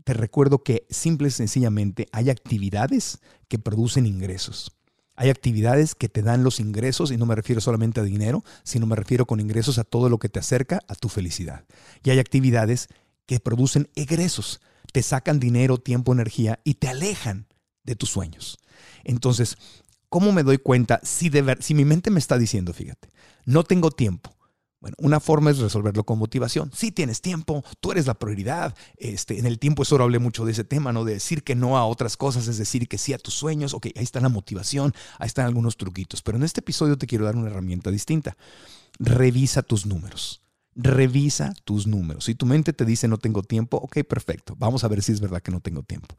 [0.03, 4.71] te recuerdo que simple y sencillamente hay actividades que producen ingresos.
[5.15, 8.87] Hay actividades que te dan los ingresos y no me refiero solamente a dinero, sino
[8.87, 11.65] me refiero con ingresos a todo lo que te acerca a tu felicidad.
[12.03, 12.87] Y hay actividades
[13.25, 17.47] que producen egresos, te sacan dinero, tiempo, energía y te alejan
[17.83, 18.59] de tus sueños.
[19.03, 19.57] Entonces,
[20.09, 23.09] ¿cómo me doy cuenta si, de si mi mente me está diciendo, fíjate,
[23.45, 24.35] no tengo tiempo?
[24.83, 26.69] Bueno, una forma es resolverlo con motivación.
[26.75, 28.75] Si tienes tiempo, tú eres la prioridad.
[28.97, 31.05] Este, en el tiempo eso hablé mucho de ese tema, ¿no?
[31.05, 33.73] De decir que no a otras cosas, es decir, que sí a tus sueños.
[33.73, 36.21] Ok, ahí está la motivación, ahí están algunos truquitos.
[36.21, 38.35] Pero en este episodio te quiero dar una herramienta distinta.
[38.99, 40.42] Revisa tus números.
[40.75, 42.25] Revisa tus números.
[42.25, 44.55] Si tu mente te dice no tengo tiempo, ok, perfecto.
[44.57, 46.15] Vamos a ver si es verdad que no tengo tiempo.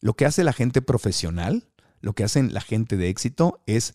[0.00, 1.68] Lo que hace la gente profesional,
[2.00, 3.94] lo que hacen la gente de éxito es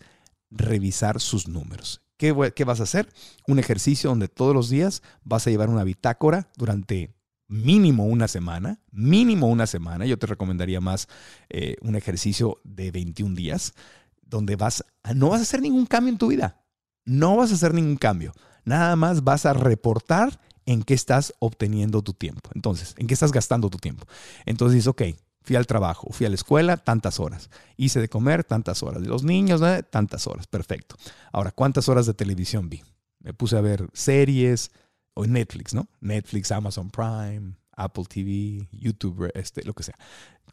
[0.50, 2.02] revisar sus números.
[2.18, 3.10] ¿Qué, ¿Qué, vas a hacer?
[3.48, 7.14] Un ejercicio donde todos los días vas a llevar una bitácora durante
[7.48, 10.06] mínimo una semana, mínimo una semana.
[10.06, 11.08] Yo te recomendaría más
[11.50, 13.74] eh, un ejercicio de 21 días,
[14.22, 14.84] donde vas
[15.16, 16.62] no vas a hacer ningún cambio en tu vida.
[17.06, 18.34] No vas a hacer ningún cambio.
[18.67, 22.49] Nada más vas a reportar en qué estás obteniendo tu tiempo.
[22.53, 24.06] Entonces, en qué estás gastando tu tiempo.
[24.45, 25.03] Entonces ok,
[25.41, 27.49] fui al trabajo, fui a la escuela, tantas horas.
[27.77, 29.08] Hice de comer, tantas horas.
[29.08, 30.47] Los niños, tantas horas.
[30.47, 30.97] Perfecto.
[31.32, 32.84] Ahora, ¿cuántas horas de televisión vi?
[33.21, 34.71] Me puse a ver series
[35.13, 35.88] o Netflix, ¿no?
[36.01, 39.95] Netflix, Amazon Prime, Apple TV, YouTube, este, lo que sea.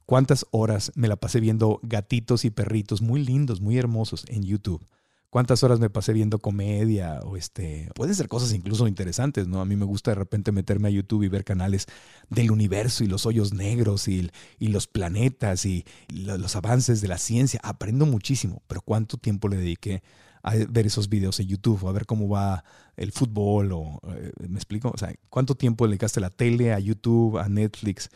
[0.07, 4.87] ¿Cuántas horas me la pasé viendo gatitos y perritos muy lindos, muy hermosos en YouTube?
[5.35, 9.61] Cuántas horas me pasé viendo comedia o este, pueden ser cosas incluso interesantes, ¿no?
[9.61, 11.87] A mí me gusta de repente meterme a YouTube y ver canales
[12.31, 17.59] del universo y los hoyos negros y, los planetas y los avances de la ciencia.
[17.65, 20.05] Aprendo muchísimo, pero ¿cuánto tiempo le dediqué
[20.45, 22.63] a ver esos videos en YouTube o a ver cómo va
[22.97, 24.93] el fútbol o, eh, ¿me explico?
[24.95, 28.09] O sea, ¿cuánto tiempo le dedicaste a la tele, a YouTube, a Netflix?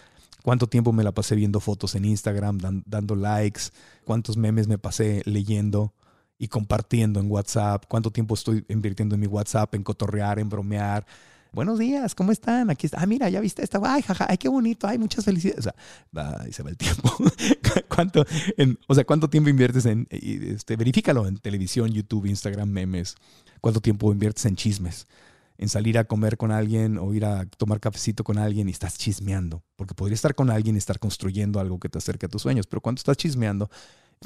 [0.44, 3.62] cuánto tiempo me la pasé viendo fotos en Instagram, dando likes,
[4.04, 5.92] cuántos memes me pasé leyendo
[6.38, 11.04] y compartiendo en WhatsApp, cuánto tiempo estoy invirtiendo en mi WhatsApp, en cotorrear, en bromear.
[11.50, 12.70] Buenos días, ¿cómo están?
[12.70, 12.88] Aquí.
[12.92, 13.80] Ah, mira, ya viste esta.
[13.82, 14.86] Ay, jaja, ay, qué bonito.
[14.86, 15.66] Ay, muchas felicidades.
[15.66, 15.72] O
[16.12, 17.10] sea, ahí se va el tiempo.
[17.88, 18.24] ¿Cuánto,
[18.86, 23.16] o sea, ¿cuánto tiempo inviertes en, este, verifícalo en televisión, YouTube, Instagram, memes?
[23.60, 25.06] ¿Cuánto tiempo inviertes en chismes?
[25.56, 28.96] En salir a comer con alguien o ir a tomar cafecito con alguien y estás
[28.96, 29.64] chismeando.
[29.74, 32.66] Porque podría estar con alguien y estar construyendo algo que te acerque a tus sueños.
[32.68, 33.68] Pero cuando estás chismeando,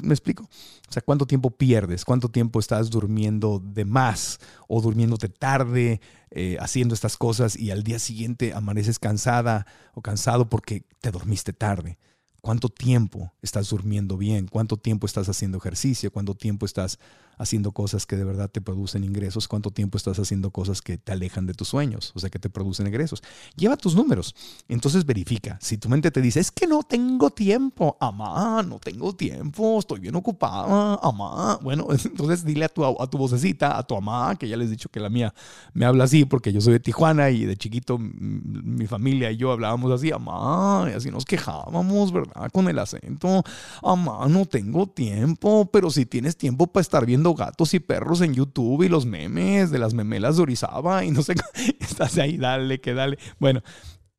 [0.01, 0.43] ¿Me explico?
[0.43, 2.03] O sea, ¿cuánto tiempo pierdes?
[2.05, 6.01] ¿Cuánto tiempo estás durmiendo de más o durmiéndote tarde,
[6.31, 11.53] eh, haciendo estas cosas y al día siguiente amaneces cansada o cansado porque te dormiste
[11.53, 11.99] tarde?
[12.41, 14.47] ¿Cuánto tiempo estás durmiendo bien?
[14.47, 16.11] ¿Cuánto tiempo estás haciendo ejercicio?
[16.11, 16.99] ¿Cuánto tiempo estás
[17.37, 19.47] haciendo cosas que de verdad te producen ingresos?
[19.47, 22.11] ¿Cuánto tiempo estás haciendo cosas que te alejan de tus sueños?
[22.15, 23.21] O sea, que te producen ingresos.
[23.55, 24.35] Lleva tus números.
[24.67, 25.57] Entonces verifica.
[25.61, 29.99] Si tu mente te dice, es que no tengo tiempo, amá, no tengo tiempo, estoy
[29.99, 31.59] bien ocupada, amá.
[31.61, 34.71] Bueno, entonces dile a tu, a tu vocecita, a tu amá, que ya les he
[34.71, 35.33] dicho que la mía
[35.73, 39.51] me habla así porque yo soy de Tijuana y de chiquito mi familia y yo
[39.51, 42.49] hablábamos así, amá, y así nos quejábamos, ¿verdad?
[42.51, 43.43] con el acento.
[43.81, 48.33] Amá, no tengo tiempo, pero si tienes tiempo para estar viendo gatos y perros en
[48.33, 51.35] YouTube y los memes de las memelas de Orizaba y no sé,
[51.79, 53.17] estás ahí, dale, que dale.
[53.39, 53.61] Bueno,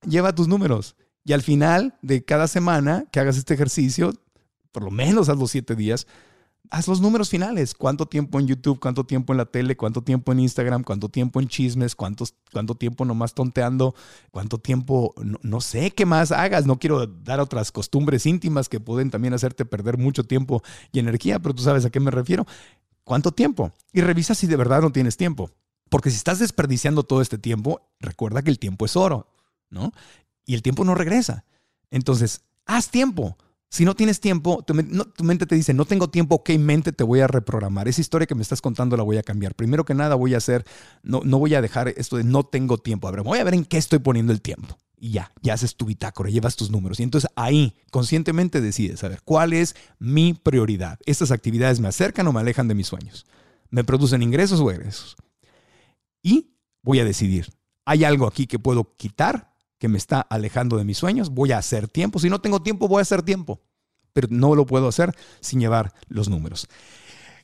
[0.06, 0.96] lleva tus números.
[1.24, 4.12] Y al final de cada semana que hagas este ejercicio,
[4.72, 6.06] por lo menos haz los siete días,
[6.70, 7.74] haz los números finales.
[7.74, 8.80] ¿Cuánto tiempo en YouTube?
[8.80, 9.76] ¿Cuánto tiempo en la tele?
[9.76, 10.82] ¿Cuánto tiempo en Instagram?
[10.82, 11.94] ¿Cuánto tiempo en chismes?
[11.94, 13.94] ¿Cuántos, ¿Cuánto tiempo nomás tonteando?
[14.30, 15.14] ¿Cuánto tiempo?
[15.42, 16.66] No, sé qué más hagas.
[16.66, 20.62] No quiero dar otras costumbres íntimas que pueden también hacerte perder mucho tiempo
[20.92, 22.46] y energía, pero tú sabes a qué me refiero.
[23.04, 23.72] ¿Cuánto tiempo?
[23.92, 25.50] Y revisa si de verdad no tienes tiempo.
[25.90, 29.28] Porque si estás desperdiciando todo este tiempo, recuerda que el tiempo es oro,
[29.70, 29.92] ¿no?
[30.46, 31.44] Y el tiempo no regresa.
[31.90, 33.36] Entonces, haz tiempo.
[33.68, 34.74] Si no tienes tiempo, tu,
[35.24, 37.88] mente te dice, no tengo tiempo, ok, mente, te voy a reprogramar.
[37.88, 39.54] Esa historia que me estás contando la voy a cambiar.
[39.54, 40.64] Primero que nada voy a hacer,
[41.02, 43.08] no, no voy a dejar esto de no tengo tiempo.
[43.08, 44.78] A ver, voy a ver en qué estoy poniendo el tiempo.
[45.04, 46.98] Y ya, ya haces tu bitácora, llevas tus números.
[46.98, 50.98] Y entonces ahí conscientemente decides, a ver, ¿cuál es mi prioridad?
[51.04, 53.26] ¿Estas actividades me acercan o me alejan de mis sueños?
[53.68, 55.14] ¿Me producen ingresos o egresos?
[56.22, 57.52] Y voy a decidir,
[57.84, 61.28] ¿hay algo aquí que puedo quitar que me está alejando de mis sueños?
[61.28, 62.18] Voy a hacer tiempo.
[62.18, 63.60] Si no tengo tiempo, voy a hacer tiempo.
[64.14, 66.66] Pero no lo puedo hacer sin llevar los números.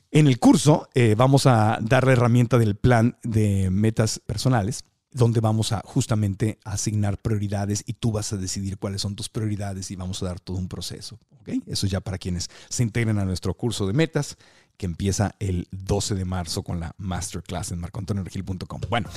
[0.09, 5.41] En el curso eh, vamos a dar la herramienta del plan de metas personales donde
[5.41, 9.95] vamos a justamente asignar prioridades y tú vas a decidir cuáles son tus prioridades y
[9.95, 11.19] vamos a dar todo un proceso.
[11.41, 11.61] ¿okay?
[11.67, 14.37] Eso ya para quienes se integren a nuestro curso de metas
[14.81, 18.81] que empieza el 12 de marzo con la masterclass en marcoantonioregil.com.
[18.89, 19.09] Bueno,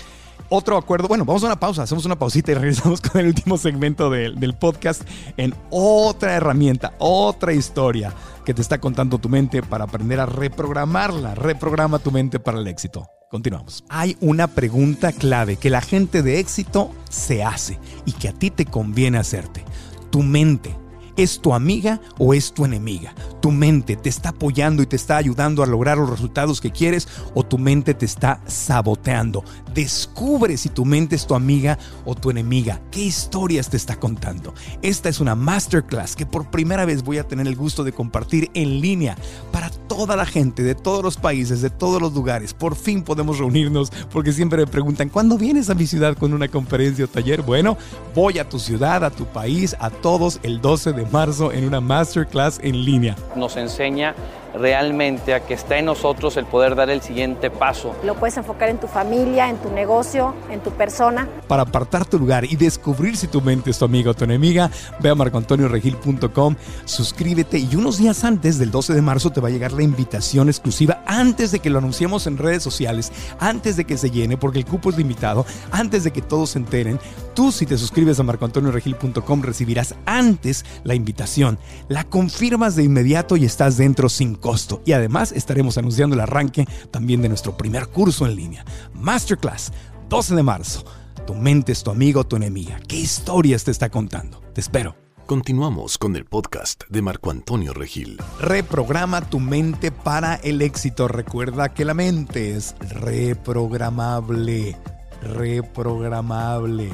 [0.50, 1.09] otro acuerdo.
[1.09, 4.38] Bueno, vamos a una pausa, hacemos una pausita y regresamos con el último segmento del,
[4.38, 8.12] del podcast en otra herramienta, otra historia
[8.44, 11.35] que te está contando tu mente para aprender a reprogramarla.
[11.35, 13.09] Reprograma tu mente para el éxito.
[13.35, 13.83] Continuamos.
[13.88, 18.53] Hay una pregunta clave que la gente de éxito se hace y que a ti
[18.53, 19.64] te conviene hacerte.
[20.12, 20.77] Tu mente
[21.16, 23.14] ¿Es tu amiga o es tu enemiga?
[23.40, 27.07] ¿Tu mente te está apoyando y te está ayudando a lograr los resultados que quieres
[27.35, 29.44] o tu mente te está saboteando?
[29.75, 32.81] Descubre si tu mente es tu amiga o tu enemiga.
[32.93, 34.55] ¿Qué historias te está contando?
[34.83, 38.51] Esta es una masterclass que por primera vez voy a tener el gusto de compartir
[38.55, 39.17] en línea
[39.51, 42.55] para toda la gente de todos los países, de todos los lugares.
[42.55, 46.47] Por fin podemos reunirnos porque siempre me preguntan, ¿cuándo vienes a mi ciudad con una
[46.47, 47.43] conferencia o taller?
[47.43, 47.77] Bueno,
[48.15, 51.81] voy a tu ciudad, a tu país, a todos el 12 de marzo en una
[51.81, 53.17] masterclass en línea.
[53.35, 54.15] Nos enseña
[54.55, 57.95] realmente a que está en nosotros el poder dar el siguiente paso.
[58.05, 61.29] Lo puedes enfocar en tu familia, en tu negocio, en tu persona.
[61.49, 64.71] Para apartar tu lugar y descubrir si tu mente es tu amigo o tu enemiga,
[65.01, 69.51] ve a marcoantonioregil.com, suscríbete y unos días antes del 12 de marzo te va a
[69.51, 73.99] llegar la invitación exclusiva antes de que lo anunciemos en redes sociales, antes de que
[73.99, 76.99] se llene, porque el cupo es limitado, antes de que todos se enteren.
[77.35, 83.45] Tú si te suscribes a marcoantonioregil.com recibirás antes la invitación, la confirmas de inmediato y
[83.45, 84.83] estás dentro sin costo.
[84.85, 89.72] Y además estaremos anunciando el arranque también de nuestro primer curso en línea, Masterclass,
[90.11, 90.85] 12 de marzo.
[91.26, 92.78] Tu mente es tu amigo tu enemiga.
[92.87, 94.42] ¿Qué historias te está contando?
[94.52, 94.96] Te espero.
[95.24, 98.18] Continuamos con el podcast de Marco Antonio Regil.
[98.38, 101.09] Reprograma tu mente para el éxito.
[101.09, 104.76] Recuerda que la mente es reprogramable.
[105.22, 106.90] Reprogramable.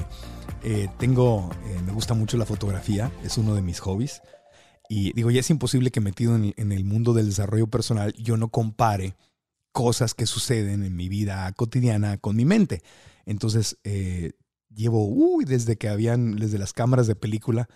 [0.63, 4.23] Eh, tengo, eh, me gusta mucho la fotografía, es uno de mis hobbies.
[4.93, 8.49] Y digo, ya es imposible que metido en, el mundo del desarrollo personal yo no
[8.49, 9.15] compare
[9.71, 12.83] cosas que suceden en mi vida cotidiana con mi mente.
[13.25, 14.33] Entonces, eh,
[14.69, 17.69] llevo, uy, desde que habían, desde las cámaras de película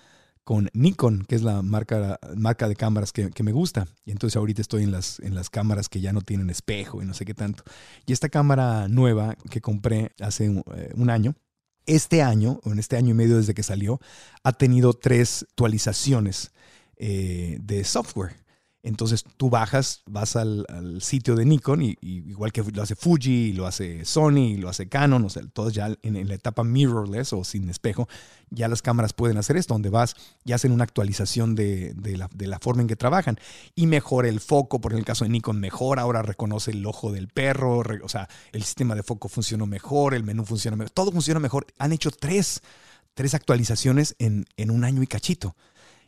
[0.42, 3.86] con Nikon, que es la marca, marca de cámaras que, me gusta.
[4.04, 7.06] Y entonces ahorita estoy en las, en las cámaras que ya no tienen espejo y
[7.06, 7.62] no sé qué tanto.
[8.06, 11.36] Y esta cámara nueva que compré hace un, eh, un año,
[11.86, 14.00] este año, o en este año y medio desde que salió,
[14.42, 16.50] ha tenido tres actualizaciones
[16.96, 18.44] eh, de software.
[18.84, 20.66] Entonces tú bajas, vas al,
[21.00, 25.24] sitio de Nikon, y, igual que lo hace Fuji, lo hace Sony, lo hace Canon,
[25.24, 28.08] o sea, todos ya en, la etapa mirrorless o sin espejo,
[28.50, 32.82] ya las cámaras pueden hacer esto, donde vas y hacen una actualización de, la, forma
[32.82, 33.38] en que trabajan
[33.74, 37.28] y mejora el foco, por el caso de Nikon mejora, ahora reconoce el ojo del
[37.28, 41.40] perro, o sea, el sistema de foco funcionó mejor, el menú funciona mejor, todo funciona
[41.40, 41.66] mejor.
[41.78, 42.60] Han hecho tres,
[43.14, 45.56] tres actualizaciones en un año y cachito.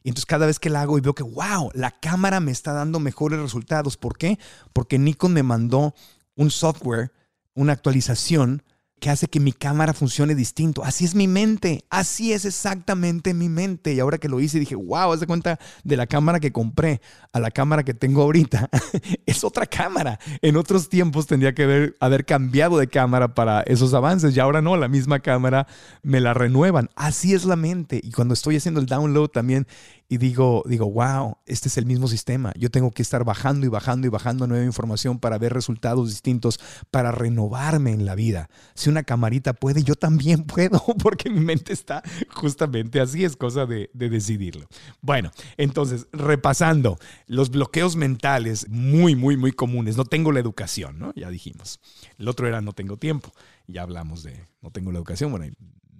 [0.06, 2.72] Y entonces cada vez que la hago y veo que, wow, la cámara me está
[2.72, 3.96] dando mejores resultados.
[3.96, 4.38] ¿Por qué?
[4.72, 5.96] Porque Nikon me mandó
[6.36, 7.10] un software,
[7.54, 8.62] una actualización
[9.00, 10.82] que hace que mi cámara funcione distinto.
[10.82, 13.92] Así es mi mente, así es exactamente mi mente.
[13.92, 17.02] Y ahora que lo hice dije, wow, haz de cuenta de la cámara que compré
[17.32, 18.70] a la cámara que tengo ahorita.
[19.26, 20.18] es otra cámara.
[20.40, 24.62] En otros tiempos tendría que haber, haber cambiado de cámara para esos avances y ahora
[24.62, 25.66] no, la misma cámara
[26.02, 26.88] me la renuevan.
[26.96, 28.00] Así es la mente.
[28.02, 29.66] Y cuando estoy haciendo el download también
[30.08, 32.52] y digo, digo, wow, este es el mismo sistema.
[32.56, 36.60] Yo tengo que estar bajando y bajando y bajando nueva información para ver resultados distintos,
[36.90, 38.48] para renovarme en la vida.
[38.74, 43.66] Si una camarita puede, yo también puedo, porque mi mente está justamente así, es cosa
[43.66, 44.66] de, de decidirlo.
[45.00, 49.96] Bueno, entonces, repasando, los bloqueos mentales muy, muy, muy comunes.
[49.96, 51.12] No tengo la educación, ¿no?
[51.14, 51.80] Ya dijimos.
[52.18, 53.32] El otro era no tengo tiempo.
[53.66, 55.30] Ya hablamos de no tengo la educación.
[55.30, 55.52] Bueno, hay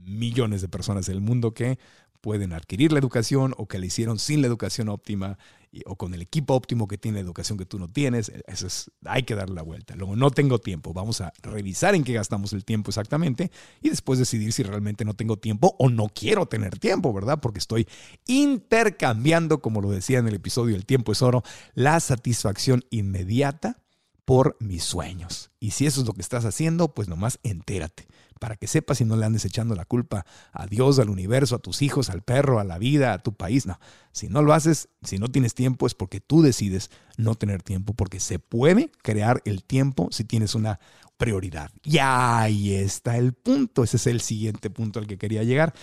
[0.06, 1.78] millones de personas en el mundo que
[2.26, 5.38] pueden adquirir la educación o que la hicieron sin la educación óptima
[5.84, 8.32] o con el equipo óptimo que tiene la educación que tú no tienes.
[8.48, 9.94] Eso es, hay que darle la vuelta.
[9.94, 10.92] Luego, no tengo tiempo.
[10.92, 15.14] Vamos a revisar en qué gastamos el tiempo exactamente y después decidir si realmente no
[15.14, 17.38] tengo tiempo o no quiero tener tiempo, ¿verdad?
[17.40, 17.86] Porque estoy
[18.26, 23.84] intercambiando, como lo decía en el episodio El tiempo es oro, la satisfacción inmediata
[24.24, 25.52] por mis sueños.
[25.60, 29.04] Y si eso es lo que estás haciendo, pues nomás entérate para que sepas y
[29.04, 32.60] no le andes echando la culpa a Dios, al universo, a tus hijos, al perro,
[32.60, 33.66] a la vida, a tu país.
[33.66, 33.78] No,
[34.12, 37.94] si no lo haces, si no tienes tiempo es porque tú decides no tener tiempo,
[37.94, 40.80] porque se puede crear el tiempo si tienes una
[41.16, 41.70] prioridad.
[41.82, 45.74] Y ahí está el punto, ese es el siguiente punto al que quería llegar.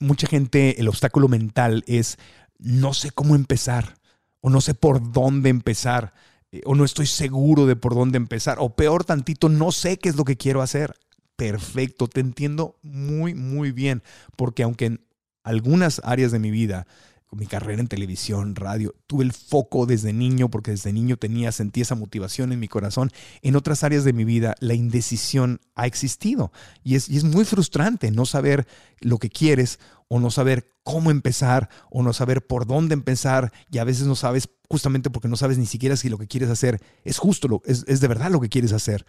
[0.00, 2.18] Mucha gente, el obstáculo mental es
[2.58, 3.96] no sé cómo empezar
[4.40, 6.12] o no sé por dónde empezar
[6.54, 10.08] eh, o no estoy seguro de por dónde empezar, o peor tantito, no sé qué
[10.08, 10.94] es lo que quiero hacer.
[11.36, 14.02] Perfecto, te entiendo muy, muy bien,
[14.36, 15.00] porque aunque en
[15.42, 16.86] algunas áreas de mi vida,
[17.34, 21.80] mi carrera en televisión, radio, tuve el foco desde niño, porque desde niño tenía, sentí
[21.80, 23.10] esa motivación en mi corazón,
[23.42, 27.44] en otras áreas de mi vida la indecisión ha existido y es, y es muy
[27.44, 28.66] frustrante no saber
[29.00, 29.78] lo que quieres
[30.08, 34.14] o no saber cómo empezar o no saber por dónde empezar y a veces no
[34.14, 37.62] sabes justamente porque no sabes ni siquiera si lo que quieres hacer es justo, lo,
[37.64, 39.04] es, es de verdad lo que quieres hacer.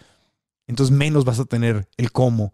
[0.68, 2.54] Entonces menos vas a tener el cómo.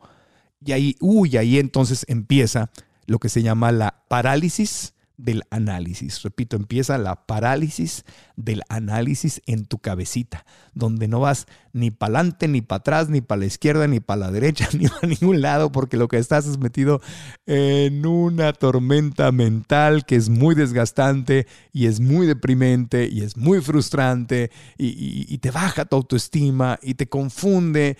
[0.63, 2.69] Y ahí, uy, ahí entonces empieza
[3.05, 4.93] lo que se llama la parálisis
[5.23, 6.21] del análisis.
[6.23, 8.05] Repito, empieza la parálisis
[8.35, 13.21] del análisis en tu cabecita, donde no vas ni para adelante, ni para atrás, ni
[13.21, 16.47] para la izquierda, ni para la derecha, ni a ningún lado, porque lo que estás
[16.47, 17.01] es metido
[17.45, 23.61] en una tormenta mental que es muy desgastante y es muy deprimente y es muy
[23.61, 27.97] frustrante y, y te baja tu autoestima y te confunde,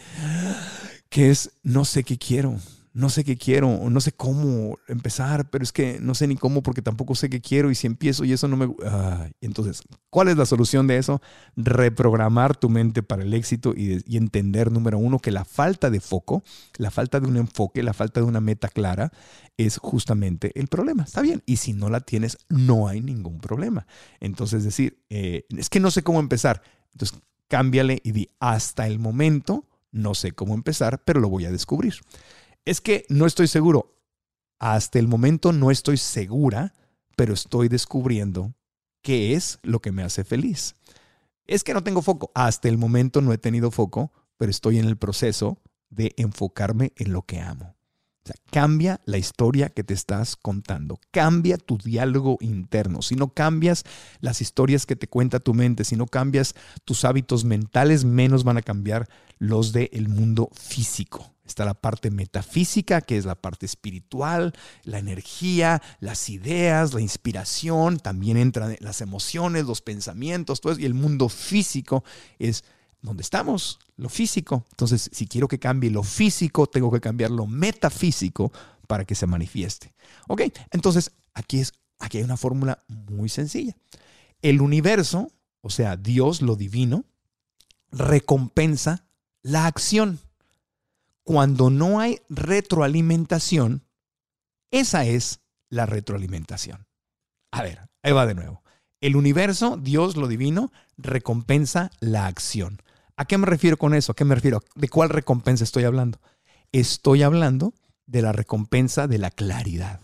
[1.09, 2.57] que es no sé qué quiero
[2.93, 6.61] no sé qué quiero, no sé cómo empezar, pero es que no sé ni cómo
[6.61, 8.69] porque tampoco sé qué quiero y si empiezo y eso no me...
[9.39, 11.21] entonces, ¿cuál es la solución de eso?
[11.55, 16.43] Reprogramar tu mente para el éxito y, entender, número uno, que la falta de foco,
[16.77, 19.11] la falta de un enfoque, la falta de una meta clara
[19.57, 21.03] es justamente el problema.
[21.03, 23.87] Está bien, y si no la tienes, no hay ningún problema.
[24.19, 26.61] Entonces, decir, eh, es que no sé cómo empezar.
[26.91, 31.51] Entonces, cámbiale y di, hasta el momento, no sé cómo empezar, pero lo voy a
[31.51, 31.95] descubrir.
[32.65, 33.95] Es que no estoy seguro.
[34.59, 36.73] Hasta el momento no estoy segura,
[37.15, 38.53] pero estoy descubriendo
[39.01, 40.75] qué es lo que me hace feliz.
[41.47, 42.31] Es que no tengo foco.
[42.35, 45.57] Hasta el momento no he tenido foco, pero estoy en el proceso
[45.89, 47.75] de enfocarme en lo que amo.
[48.23, 53.01] O sea, cambia la historia que te estás contando, cambia tu diálogo interno.
[53.01, 53.83] Si no cambias
[54.19, 56.53] las historias que te cuenta tu mente, si no cambias
[56.85, 59.09] tus hábitos mentales, menos van a cambiar
[59.39, 61.30] los del mundo físico.
[61.45, 67.97] Está la parte metafísica, que es la parte espiritual, la energía, las ideas, la inspiración,
[67.97, 70.81] también entran las emociones, los pensamientos, todo eso.
[70.81, 72.03] Y el mundo físico
[72.39, 72.63] es
[73.01, 74.65] donde estamos, lo físico.
[74.71, 78.51] Entonces, si quiero que cambie lo físico, tengo que cambiar lo metafísico
[78.87, 79.93] para que se manifieste.
[80.27, 83.75] Ok, entonces aquí, es, aquí hay una fórmula muy sencilla.
[84.41, 85.31] El universo,
[85.61, 87.05] o sea, Dios, lo divino,
[87.91, 89.05] recompensa
[89.41, 90.19] la acción
[91.23, 93.85] cuando no hay retroalimentación,
[94.71, 96.87] esa es la retroalimentación.
[97.51, 98.63] A ver, ahí va de nuevo.
[99.01, 102.81] El universo, Dios, lo divino, recompensa la acción.
[103.17, 104.11] ¿A qué me refiero con eso?
[104.11, 104.61] ¿A qué me refiero?
[104.75, 106.19] ¿De cuál recompensa estoy hablando?
[106.71, 107.73] Estoy hablando
[108.05, 110.01] de la recompensa de la claridad,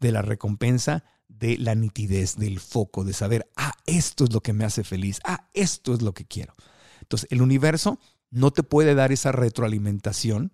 [0.00, 4.52] de la recompensa de la nitidez, del foco, de saber, ah, esto es lo que
[4.52, 6.54] me hace feliz, ah, esto es lo que quiero.
[7.00, 7.98] Entonces, el universo
[8.36, 10.52] no te puede dar esa retroalimentación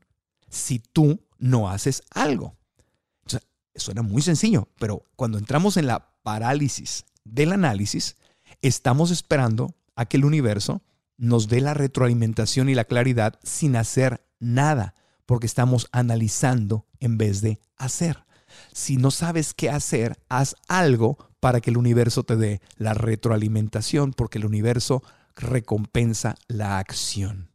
[0.49, 2.57] si tú no haces algo.
[3.75, 8.17] suena muy sencillo, pero cuando entramos en la parálisis del análisis,
[8.61, 10.83] estamos esperando a que el universo
[11.17, 14.95] nos dé la retroalimentación y la claridad sin hacer nada,
[15.27, 18.25] porque estamos analizando en vez de hacer.
[18.73, 24.13] Si no sabes qué hacer, haz algo para que el universo te dé la retroalimentación,
[24.13, 25.03] porque el universo
[25.35, 27.52] recompensa la acción.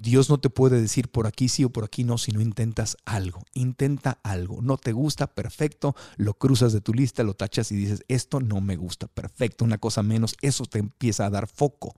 [0.00, 2.96] Dios no te puede decir por aquí sí o por aquí no si no intentas
[3.04, 3.42] algo.
[3.52, 4.62] Intenta algo.
[4.62, 5.94] No te gusta, perfecto.
[6.16, 9.62] Lo cruzas de tu lista, lo tachas y dices, esto no me gusta, perfecto.
[9.62, 11.94] Una cosa menos, eso te empieza a dar foco.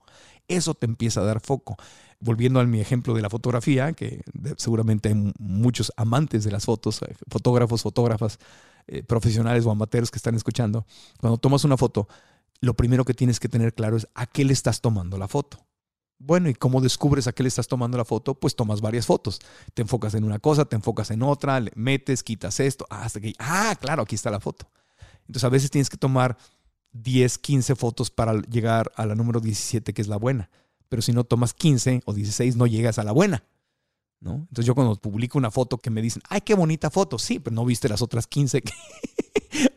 [0.49, 1.77] Eso te empieza a dar foco.
[2.19, 4.21] Volviendo a mi ejemplo de la fotografía, que
[4.57, 8.37] seguramente hay muchos amantes de las fotos, eh, fotógrafos, fotógrafas,
[8.87, 10.85] eh, profesionales o amateurs que están escuchando.
[11.21, 12.09] Cuando tomas una foto,
[12.59, 15.57] lo primero que tienes que tener claro es a qué le estás tomando la foto.
[16.19, 18.33] Bueno, ¿y cómo descubres a qué le estás tomando la foto?
[18.33, 19.39] Pues tomas varias fotos.
[19.73, 23.33] Te enfocas en una cosa, te enfocas en otra, le metes, quitas esto, hasta que,
[23.39, 24.69] ah, claro, aquí está la foto.
[25.21, 26.37] Entonces a veces tienes que tomar
[26.93, 30.49] 10, 15 fotos para llegar a la número 17, que es la buena.
[30.87, 33.43] Pero si no tomas 15 o 16, no llegas a la buena.
[34.23, 34.35] ¿no?
[34.35, 37.53] Entonces yo cuando publico una foto que me dicen, ay, qué bonita foto, sí, pero
[37.53, 38.73] no viste las otras 15 que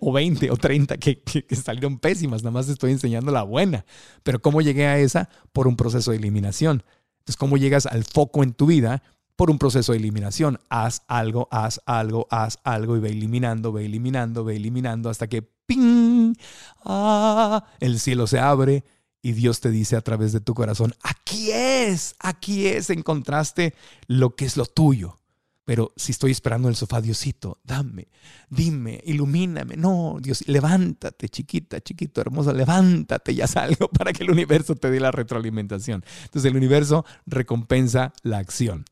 [0.09, 3.85] o 20 o 30 que, salieron pésimas, nada más estoy enseñando la buena.
[4.23, 5.29] Pero ¿cómo llegué a esa?
[5.53, 6.85] Por un proceso de eliminación.
[7.19, 9.03] Entonces, ¿cómo llegas al foco en tu vida?
[9.35, 10.61] por un proceso de eliminación.
[10.71, 15.43] Haz algo, haz algo, haz algo y ve eliminando, ve eliminando, ve eliminando hasta que
[15.43, 16.35] ¡ping!
[16.83, 17.63] ¡Ah!
[17.81, 18.83] El cielo se abre
[19.21, 23.75] y Dios te dice a través de tu corazón, aquí es, aquí es, encontraste
[24.07, 25.19] lo que es lo tuyo.
[25.67, 28.07] Pero si estoy esperando en el sofá, Diosito, dame,
[28.49, 29.77] dime, ilumíname.
[29.77, 34.93] No, Dios, levántate, chiquita, chiquito, hermoso, levántate y haz algo para que el universo te
[34.93, 36.05] dé la retroalimentación.
[36.23, 38.85] Entonces el universo recompensa la acción.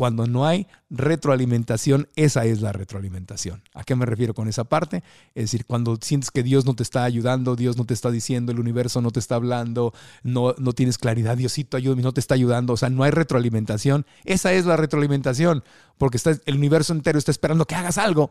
[0.00, 3.62] Cuando no hay retroalimentación, esa es la retroalimentación.
[3.74, 5.04] ¿A qué me refiero con esa parte?
[5.34, 8.50] Es decir, cuando sientes que Dios no te está ayudando, Dios no te está diciendo,
[8.50, 9.92] el universo no te está hablando,
[10.22, 14.06] no, no tienes claridad, Diosito ayúdame, no te está ayudando, o sea, no hay retroalimentación,
[14.24, 15.64] esa es la retroalimentación,
[15.98, 18.30] porque está, el universo entero está esperando que hagas algo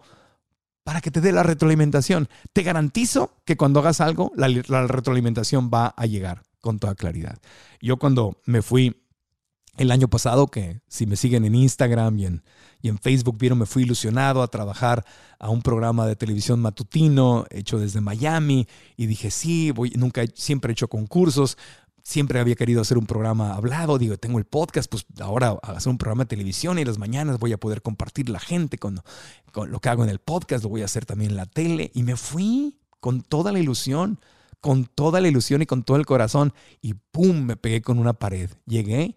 [0.83, 2.29] para que te dé la retroalimentación.
[2.51, 7.37] Te garantizo que cuando hagas algo, la, la retroalimentación va a llegar con toda claridad.
[7.79, 9.03] Yo cuando me fui
[9.79, 12.43] el año pasado, que si me siguen en Instagram y en,
[12.81, 15.05] y en Facebook, vieron, me fui ilusionado a trabajar
[15.39, 18.67] a un programa de televisión matutino hecho desde Miami
[18.97, 21.57] y dije, sí, voy, nunca, siempre he hecho concursos,
[22.03, 25.97] siempre había querido hacer un programa hablado, digo, tengo el podcast, pues ahora hacer un
[25.97, 28.99] programa de televisión y las mañanas voy a poder compartir la gente con,
[29.53, 31.89] con lo que hago en el podcast, lo voy a hacer también en la tele
[31.93, 34.19] y me fui con toda la ilusión,
[34.59, 37.43] con toda la ilusión y con todo el corazón y ¡pum!
[37.43, 38.49] me pegué con una pared.
[38.65, 39.15] Llegué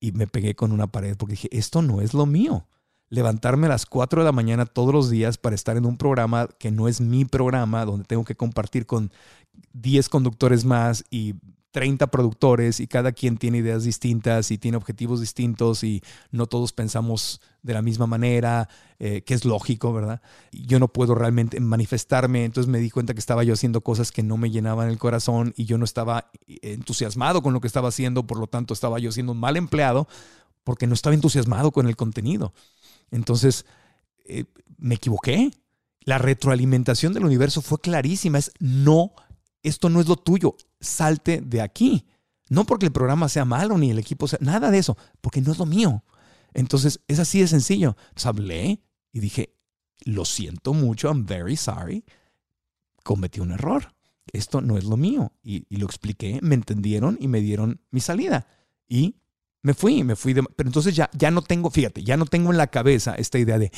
[0.00, 2.66] y me pegué con una pared porque dije, esto no es lo mío.
[3.10, 6.48] Levantarme a las 4 de la mañana todos los días para estar en un programa
[6.58, 9.10] que no es mi programa, donde tengo que compartir con
[9.72, 11.34] 10 conductores más y
[11.70, 16.72] 30 productores y cada quien tiene ideas distintas y tiene objetivos distintos y no todos
[16.72, 20.22] pensamos de la misma manera, eh, que es lógico, ¿verdad?
[20.50, 24.22] Yo no puedo realmente manifestarme, entonces me di cuenta que estaba yo haciendo cosas que
[24.22, 28.26] no me llenaban el corazón y yo no estaba entusiasmado con lo que estaba haciendo,
[28.26, 30.08] por lo tanto estaba yo siendo un mal empleado
[30.64, 32.54] porque no estaba entusiasmado con el contenido.
[33.10, 33.66] Entonces,
[34.24, 34.44] eh,
[34.78, 35.50] me equivoqué.
[36.00, 39.12] La retroalimentación del universo fue clarísima, es no
[39.62, 42.06] esto no es lo tuyo, salte de aquí.
[42.48, 45.52] No porque el programa sea malo ni el equipo sea, nada de eso, porque no
[45.52, 46.04] es lo mío.
[46.54, 47.96] Entonces, es así de sencillo.
[48.08, 48.80] Entonces hablé
[49.12, 49.54] y dije,
[50.04, 52.04] lo siento mucho, I'm very sorry,
[53.04, 53.92] cometí un error.
[54.32, 55.32] Esto no es lo mío.
[55.42, 58.46] Y, y lo expliqué, me entendieron y me dieron mi salida.
[58.88, 59.16] Y
[59.62, 60.42] me fui, me fui de...
[60.42, 63.58] Pero entonces ya, ya no tengo, fíjate, ya no tengo en la cabeza esta idea
[63.58, 63.72] de,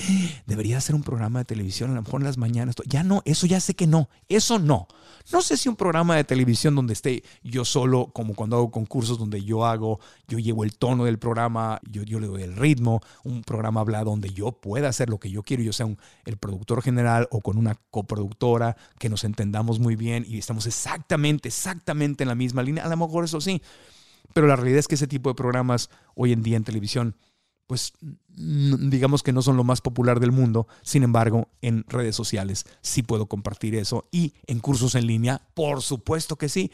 [0.46, 2.74] debería hacer un programa de televisión, a lo mejor en las mañanas.
[2.86, 4.88] Ya no, eso ya sé que no, eso no.
[5.32, 9.18] No sé si un programa de televisión donde esté yo solo, como cuando hago concursos
[9.18, 13.00] donde yo hago, yo llevo el tono del programa, yo, yo le doy el ritmo,
[13.24, 16.36] un programa hablado donde yo pueda hacer lo que yo quiero, yo sea un, el
[16.36, 22.24] productor general o con una coproductora, que nos entendamos muy bien y estamos exactamente, exactamente
[22.24, 22.84] en la misma línea.
[22.84, 23.62] A lo mejor eso sí.
[24.32, 27.16] Pero la realidad es que ese tipo de programas hoy en día en televisión,
[27.66, 27.92] pues
[28.28, 30.66] digamos que no son lo más popular del mundo.
[30.82, 35.82] Sin embargo, en redes sociales sí puedo compartir eso y en cursos en línea, por
[35.82, 36.72] supuesto que sí.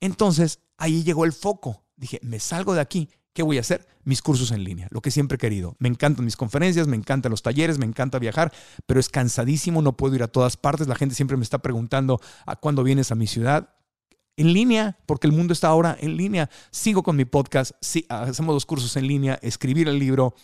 [0.00, 1.82] Entonces, ahí llegó el foco.
[1.96, 3.08] Dije, me salgo de aquí.
[3.32, 3.86] ¿Qué voy a hacer?
[4.04, 5.76] Mis cursos en línea, lo que siempre he querido.
[5.78, 8.52] Me encantan mis conferencias, me encantan los talleres, me encanta viajar,
[8.86, 10.88] pero es cansadísimo, no puedo ir a todas partes.
[10.88, 13.70] La gente siempre me está preguntando a cuándo vienes a mi ciudad
[14.38, 16.48] en línea, porque el mundo está ahora en línea.
[16.70, 20.34] Sigo con mi podcast, sí, hacemos dos cursos en línea, escribir el libro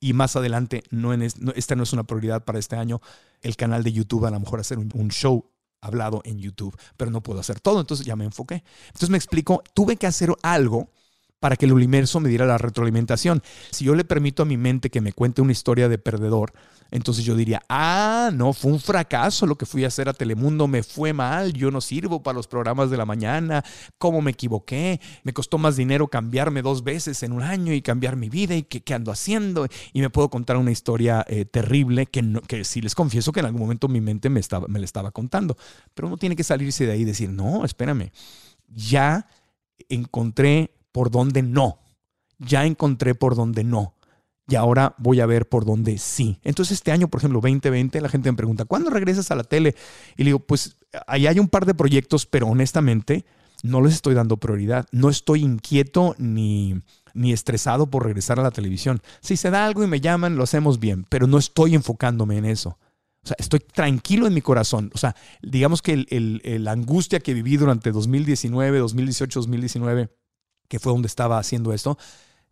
[0.00, 3.00] y más adelante, no en esta no es una prioridad para este año,
[3.40, 7.10] el canal de YouTube, a lo mejor hacer un, un show hablado en YouTube, pero
[7.10, 8.62] no puedo hacer todo, entonces ya me enfoqué.
[8.86, 10.90] Entonces me explico, tuve que hacer algo
[11.42, 13.42] para que el universo me diera la retroalimentación.
[13.72, 16.52] Si yo le permito a mi mente que me cuente una historia de perdedor,
[16.92, 20.68] entonces yo diría, ah, no, fue un fracaso lo que fui a hacer a Telemundo,
[20.68, 23.64] me fue mal, yo no sirvo para los programas de la mañana,
[23.98, 28.14] cómo me equivoqué, me costó más dinero cambiarme dos veces en un año y cambiar
[28.14, 29.66] mi vida y qué, ando haciendo.
[29.92, 33.40] Y me puedo contar una historia eh, terrible que, no, que sí les confieso que
[33.40, 35.56] en algún momento mi mente me, estaba, me la estaba contando.
[35.92, 38.12] Pero uno tiene que salirse de ahí y decir, no, espérame,
[38.68, 39.26] ya
[39.88, 41.78] encontré por dónde no,
[42.38, 43.94] ya encontré por dónde no
[44.48, 46.38] y ahora voy a ver por dónde sí.
[46.42, 49.74] Entonces este año, por ejemplo, 2020, la gente me pregunta, ¿cuándo regresas a la tele?
[50.16, 50.76] Y le digo, pues
[51.06, 53.24] ahí hay un par de proyectos, pero honestamente
[53.62, 54.86] no les estoy dando prioridad.
[54.90, 56.82] No estoy inquieto ni,
[57.14, 59.00] ni estresado por regresar a la televisión.
[59.20, 62.44] Si se da algo y me llaman, lo hacemos bien, pero no estoy enfocándome en
[62.44, 62.78] eso.
[63.24, 64.90] O sea, estoy tranquilo en mi corazón.
[64.94, 66.04] O sea, digamos que
[66.58, 70.10] la angustia que viví durante 2019, 2018, 2019,
[70.72, 71.98] que fue donde estaba haciendo esto,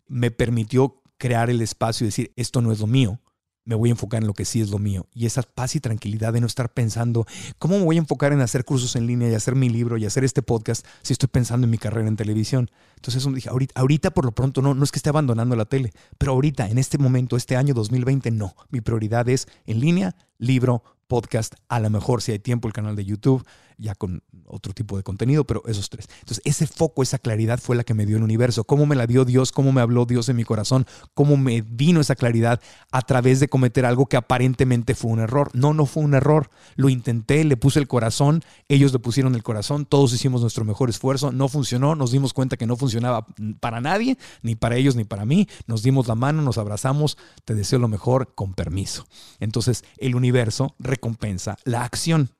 [0.06, 3.18] me permitió crear el espacio y decir, esto no es lo mío,
[3.64, 5.06] me voy a enfocar en lo que sí es lo mío.
[5.14, 7.24] Y esa paz y tranquilidad de no estar pensando,
[7.58, 10.04] ¿cómo me voy a enfocar en hacer cursos en línea y hacer mi libro y
[10.04, 12.70] hacer este podcast si estoy pensando en mi carrera en televisión?
[12.96, 15.94] Entonces dije, ahorita, ahorita por lo pronto no, no es que esté abandonando la tele,
[16.18, 18.54] pero ahorita, en este momento, este año 2020, no.
[18.68, 22.96] Mi prioridad es en línea, libro, podcast, a lo mejor si hay tiempo el canal
[22.96, 23.46] de YouTube,
[23.80, 26.08] ya con otro tipo de contenido, pero esos tres.
[26.20, 28.64] Entonces, ese foco, esa claridad fue la que me dio el universo.
[28.64, 29.52] ¿Cómo me la dio Dios?
[29.52, 30.86] ¿Cómo me habló Dios en mi corazón?
[31.14, 32.60] ¿Cómo me vino esa claridad
[32.92, 35.50] a través de cometer algo que aparentemente fue un error?
[35.54, 36.50] No, no fue un error.
[36.76, 40.90] Lo intenté, le puse el corazón, ellos le pusieron el corazón, todos hicimos nuestro mejor
[40.90, 43.26] esfuerzo, no funcionó, nos dimos cuenta que no funcionaba
[43.60, 45.48] para nadie, ni para ellos ni para mí.
[45.66, 49.06] Nos dimos la mano, nos abrazamos, te deseo lo mejor, con permiso.
[49.38, 52.30] Entonces, el universo recompensa la acción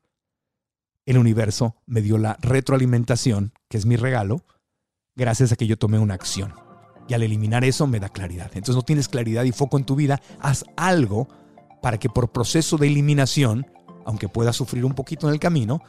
[1.11, 4.45] el universo me dio la retroalimentación, que es mi regalo,
[5.17, 6.55] gracias a que yo tomé una acción.
[7.09, 8.51] Y al eliminar eso me da claridad.
[8.55, 11.29] Entonces no tienes claridad y foco en tu vida, haz algo
[11.83, 13.67] para que por proceso de eliminación,
[14.05, 15.83] aunque puedas sufrir un poquito en el camino,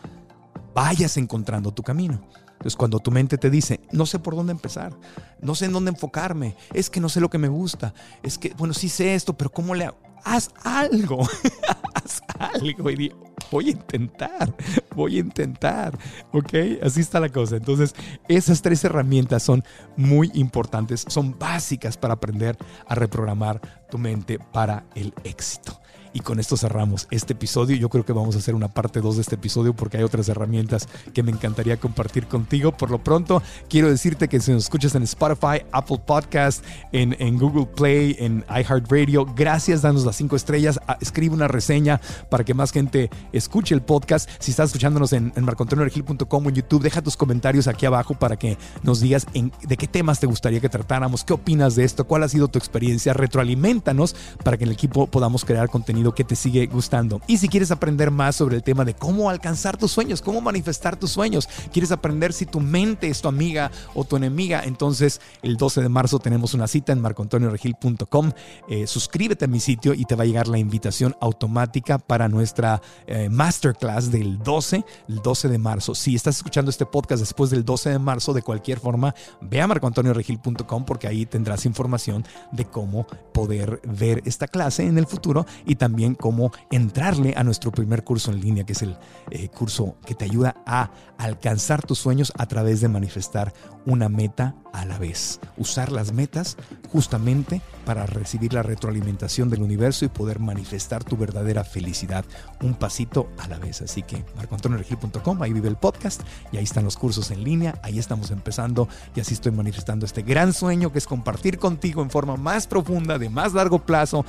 [0.74, 2.28] vayas encontrando tu camino.
[2.54, 4.98] Entonces cuando tu mente te dice, no sé por dónde empezar,
[5.40, 7.94] no sé en dónde enfocarme, es que no sé lo que me gusta,
[8.24, 9.98] es que, bueno, sí sé esto, pero ¿cómo le hago?
[10.24, 11.28] Haz algo,
[11.96, 13.12] haz algo y di,
[13.52, 14.56] voy a intentar,
[14.96, 15.98] voy a intentar,
[16.32, 16.54] ¿ok?
[16.82, 17.58] Así está la cosa.
[17.58, 17.94] Entonces,
[18.28, 19.64] esas tres herramientas son
[19.98, 25.81] muy importantes, son básicas para aprender a reprogramar tu mente para el éxito.
[26.14, 27.78] Y con esto cerramos este episodio.
[27.78, 30.28] Yo creo que vamos a hacer una parte 2 de este episodio porque hay otras
[30.28, 32.76] herramientas que me encantaría compartir contigo.
[32.76, 37.38] Por lo pronto, quiero decirte que si nos escuchas en Spotify, Apple Podcast, en, en
[37.38, 40.80] Google Play, en iHeartRadio, gracias, danos las cinco estrellas.
[41.00, 44.30] Escribe una reseña para que más gente escuche el podcast.
[44.40, 48.58] Si estás escuchándonos en, en o en YouTube, deja tus comentarios aquí abajo para que
[48.84, 52.24] nos digas en, de qué temas te gustaría que tratáramos, qué opinas de esto, cuál
[52.24, 53.14] ha sido tu experiencia.
[53.14, 57.22] Retroalimentanos para que en el equipo podamos crear contenido que te sigue gustando.
[57.28, 60.98] Y si quieres aprender más sobre el tema de cómo alcanzar tus sueños, cómo manifestar
[60.98, 65.58] tus sueños, quieres aprender si tu mente es tu amiga o tu enemiga, entonces el
[65.58, 68.32] 12 de marzo tenemos una cita en marcoantonioregil.com.
[68.68, 72.82] Eh, suscríbete a mi sitio y te va a llegar la invitación automática para nuestra
[73.06, 75.94] eh, masterclass del 12, el 12 de marzo.
[75.96, 79.68] Si estás escuchando este podcast después del 12 de marzo, de cualquier forma, ve a
[79.68, 85.76] marcoantonioregil.com porque ahí tendrás información de cómo poder ver esta clase en el futuro y
[85.76, 88.96] también también cómo entrarle a nuestro primer curso en línea, que es el
[89.30, 93.54] eh, curso que te ayuda a alcanzar tus sueños a través de manifestar
[93.86, 95.42] una meta a la vez.
[95.58, 96.56] Usar las metas
[96.94, 102.24] justamente para recibir la retroalimentación del universo y poder manifestar tu verdadera felicidad
[102.62, 103.82] un pasito a la vez.
[103.82, 106.22] Así que marcoantonioregil.com, ahí vive el podcast
[106.54, 110.22] y ahí están los cursos en línea, ahí estamos empezando y así estoy manifestando este
[110.22, 114.24] gran sueño que es compartir contigo en forma más profunda, de más largo plazo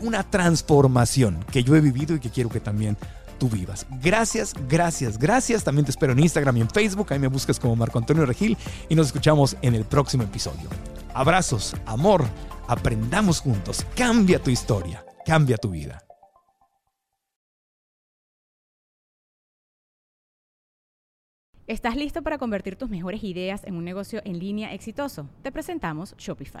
[0.00, 2.96] una transformación que yo he vivido y que quiero que también
[3.38, 3.86] tú vivas.
[4.02, 5.64] Gracias, gracias, gracias.
[5.64, 7.12] También te espero en Instagram y en Facebook.
[7.12, 8.56] Ahí me buscas como Marco Antonio Regil
[8.88, 10.68] y nos escuchamos en el próximo episodio.
[11.14, 12.24] Abrazos, amor,
[12.68, 13.84] aprendamos juntos.
[13.96, 16.00] Cambia tu historia, cambia tu vida.
[21.66, 25.30] ¿Estás listo para convertir tus mejores ideas en un negocio en línea exitoso?
[25.42, 26.60] Te presentamos Shopify.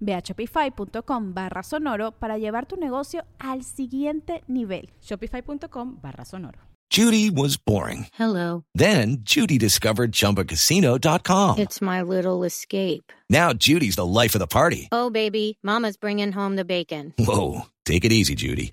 [0.00, 4.90] Ve a shopify.com barra sonoro para llevar tu negocio al siguiente nivel.
[5.00, 6.58] Shopify.com barra sonoro.
[6.90, 8.08] Judy was boring.
[8.14, 8.64] Hello.
[8.74, 11.58] Then Judy discovered ChumbaCasino.com.
[11.60, 13.12] It's my little escape.
[13.30, 14.88] Now Judy's the life of the party.
[14.90, 17.14] Oh, baby, mama's bringing home the bacon.
[17.16, 18.72] Whoa, take it easy, Judy.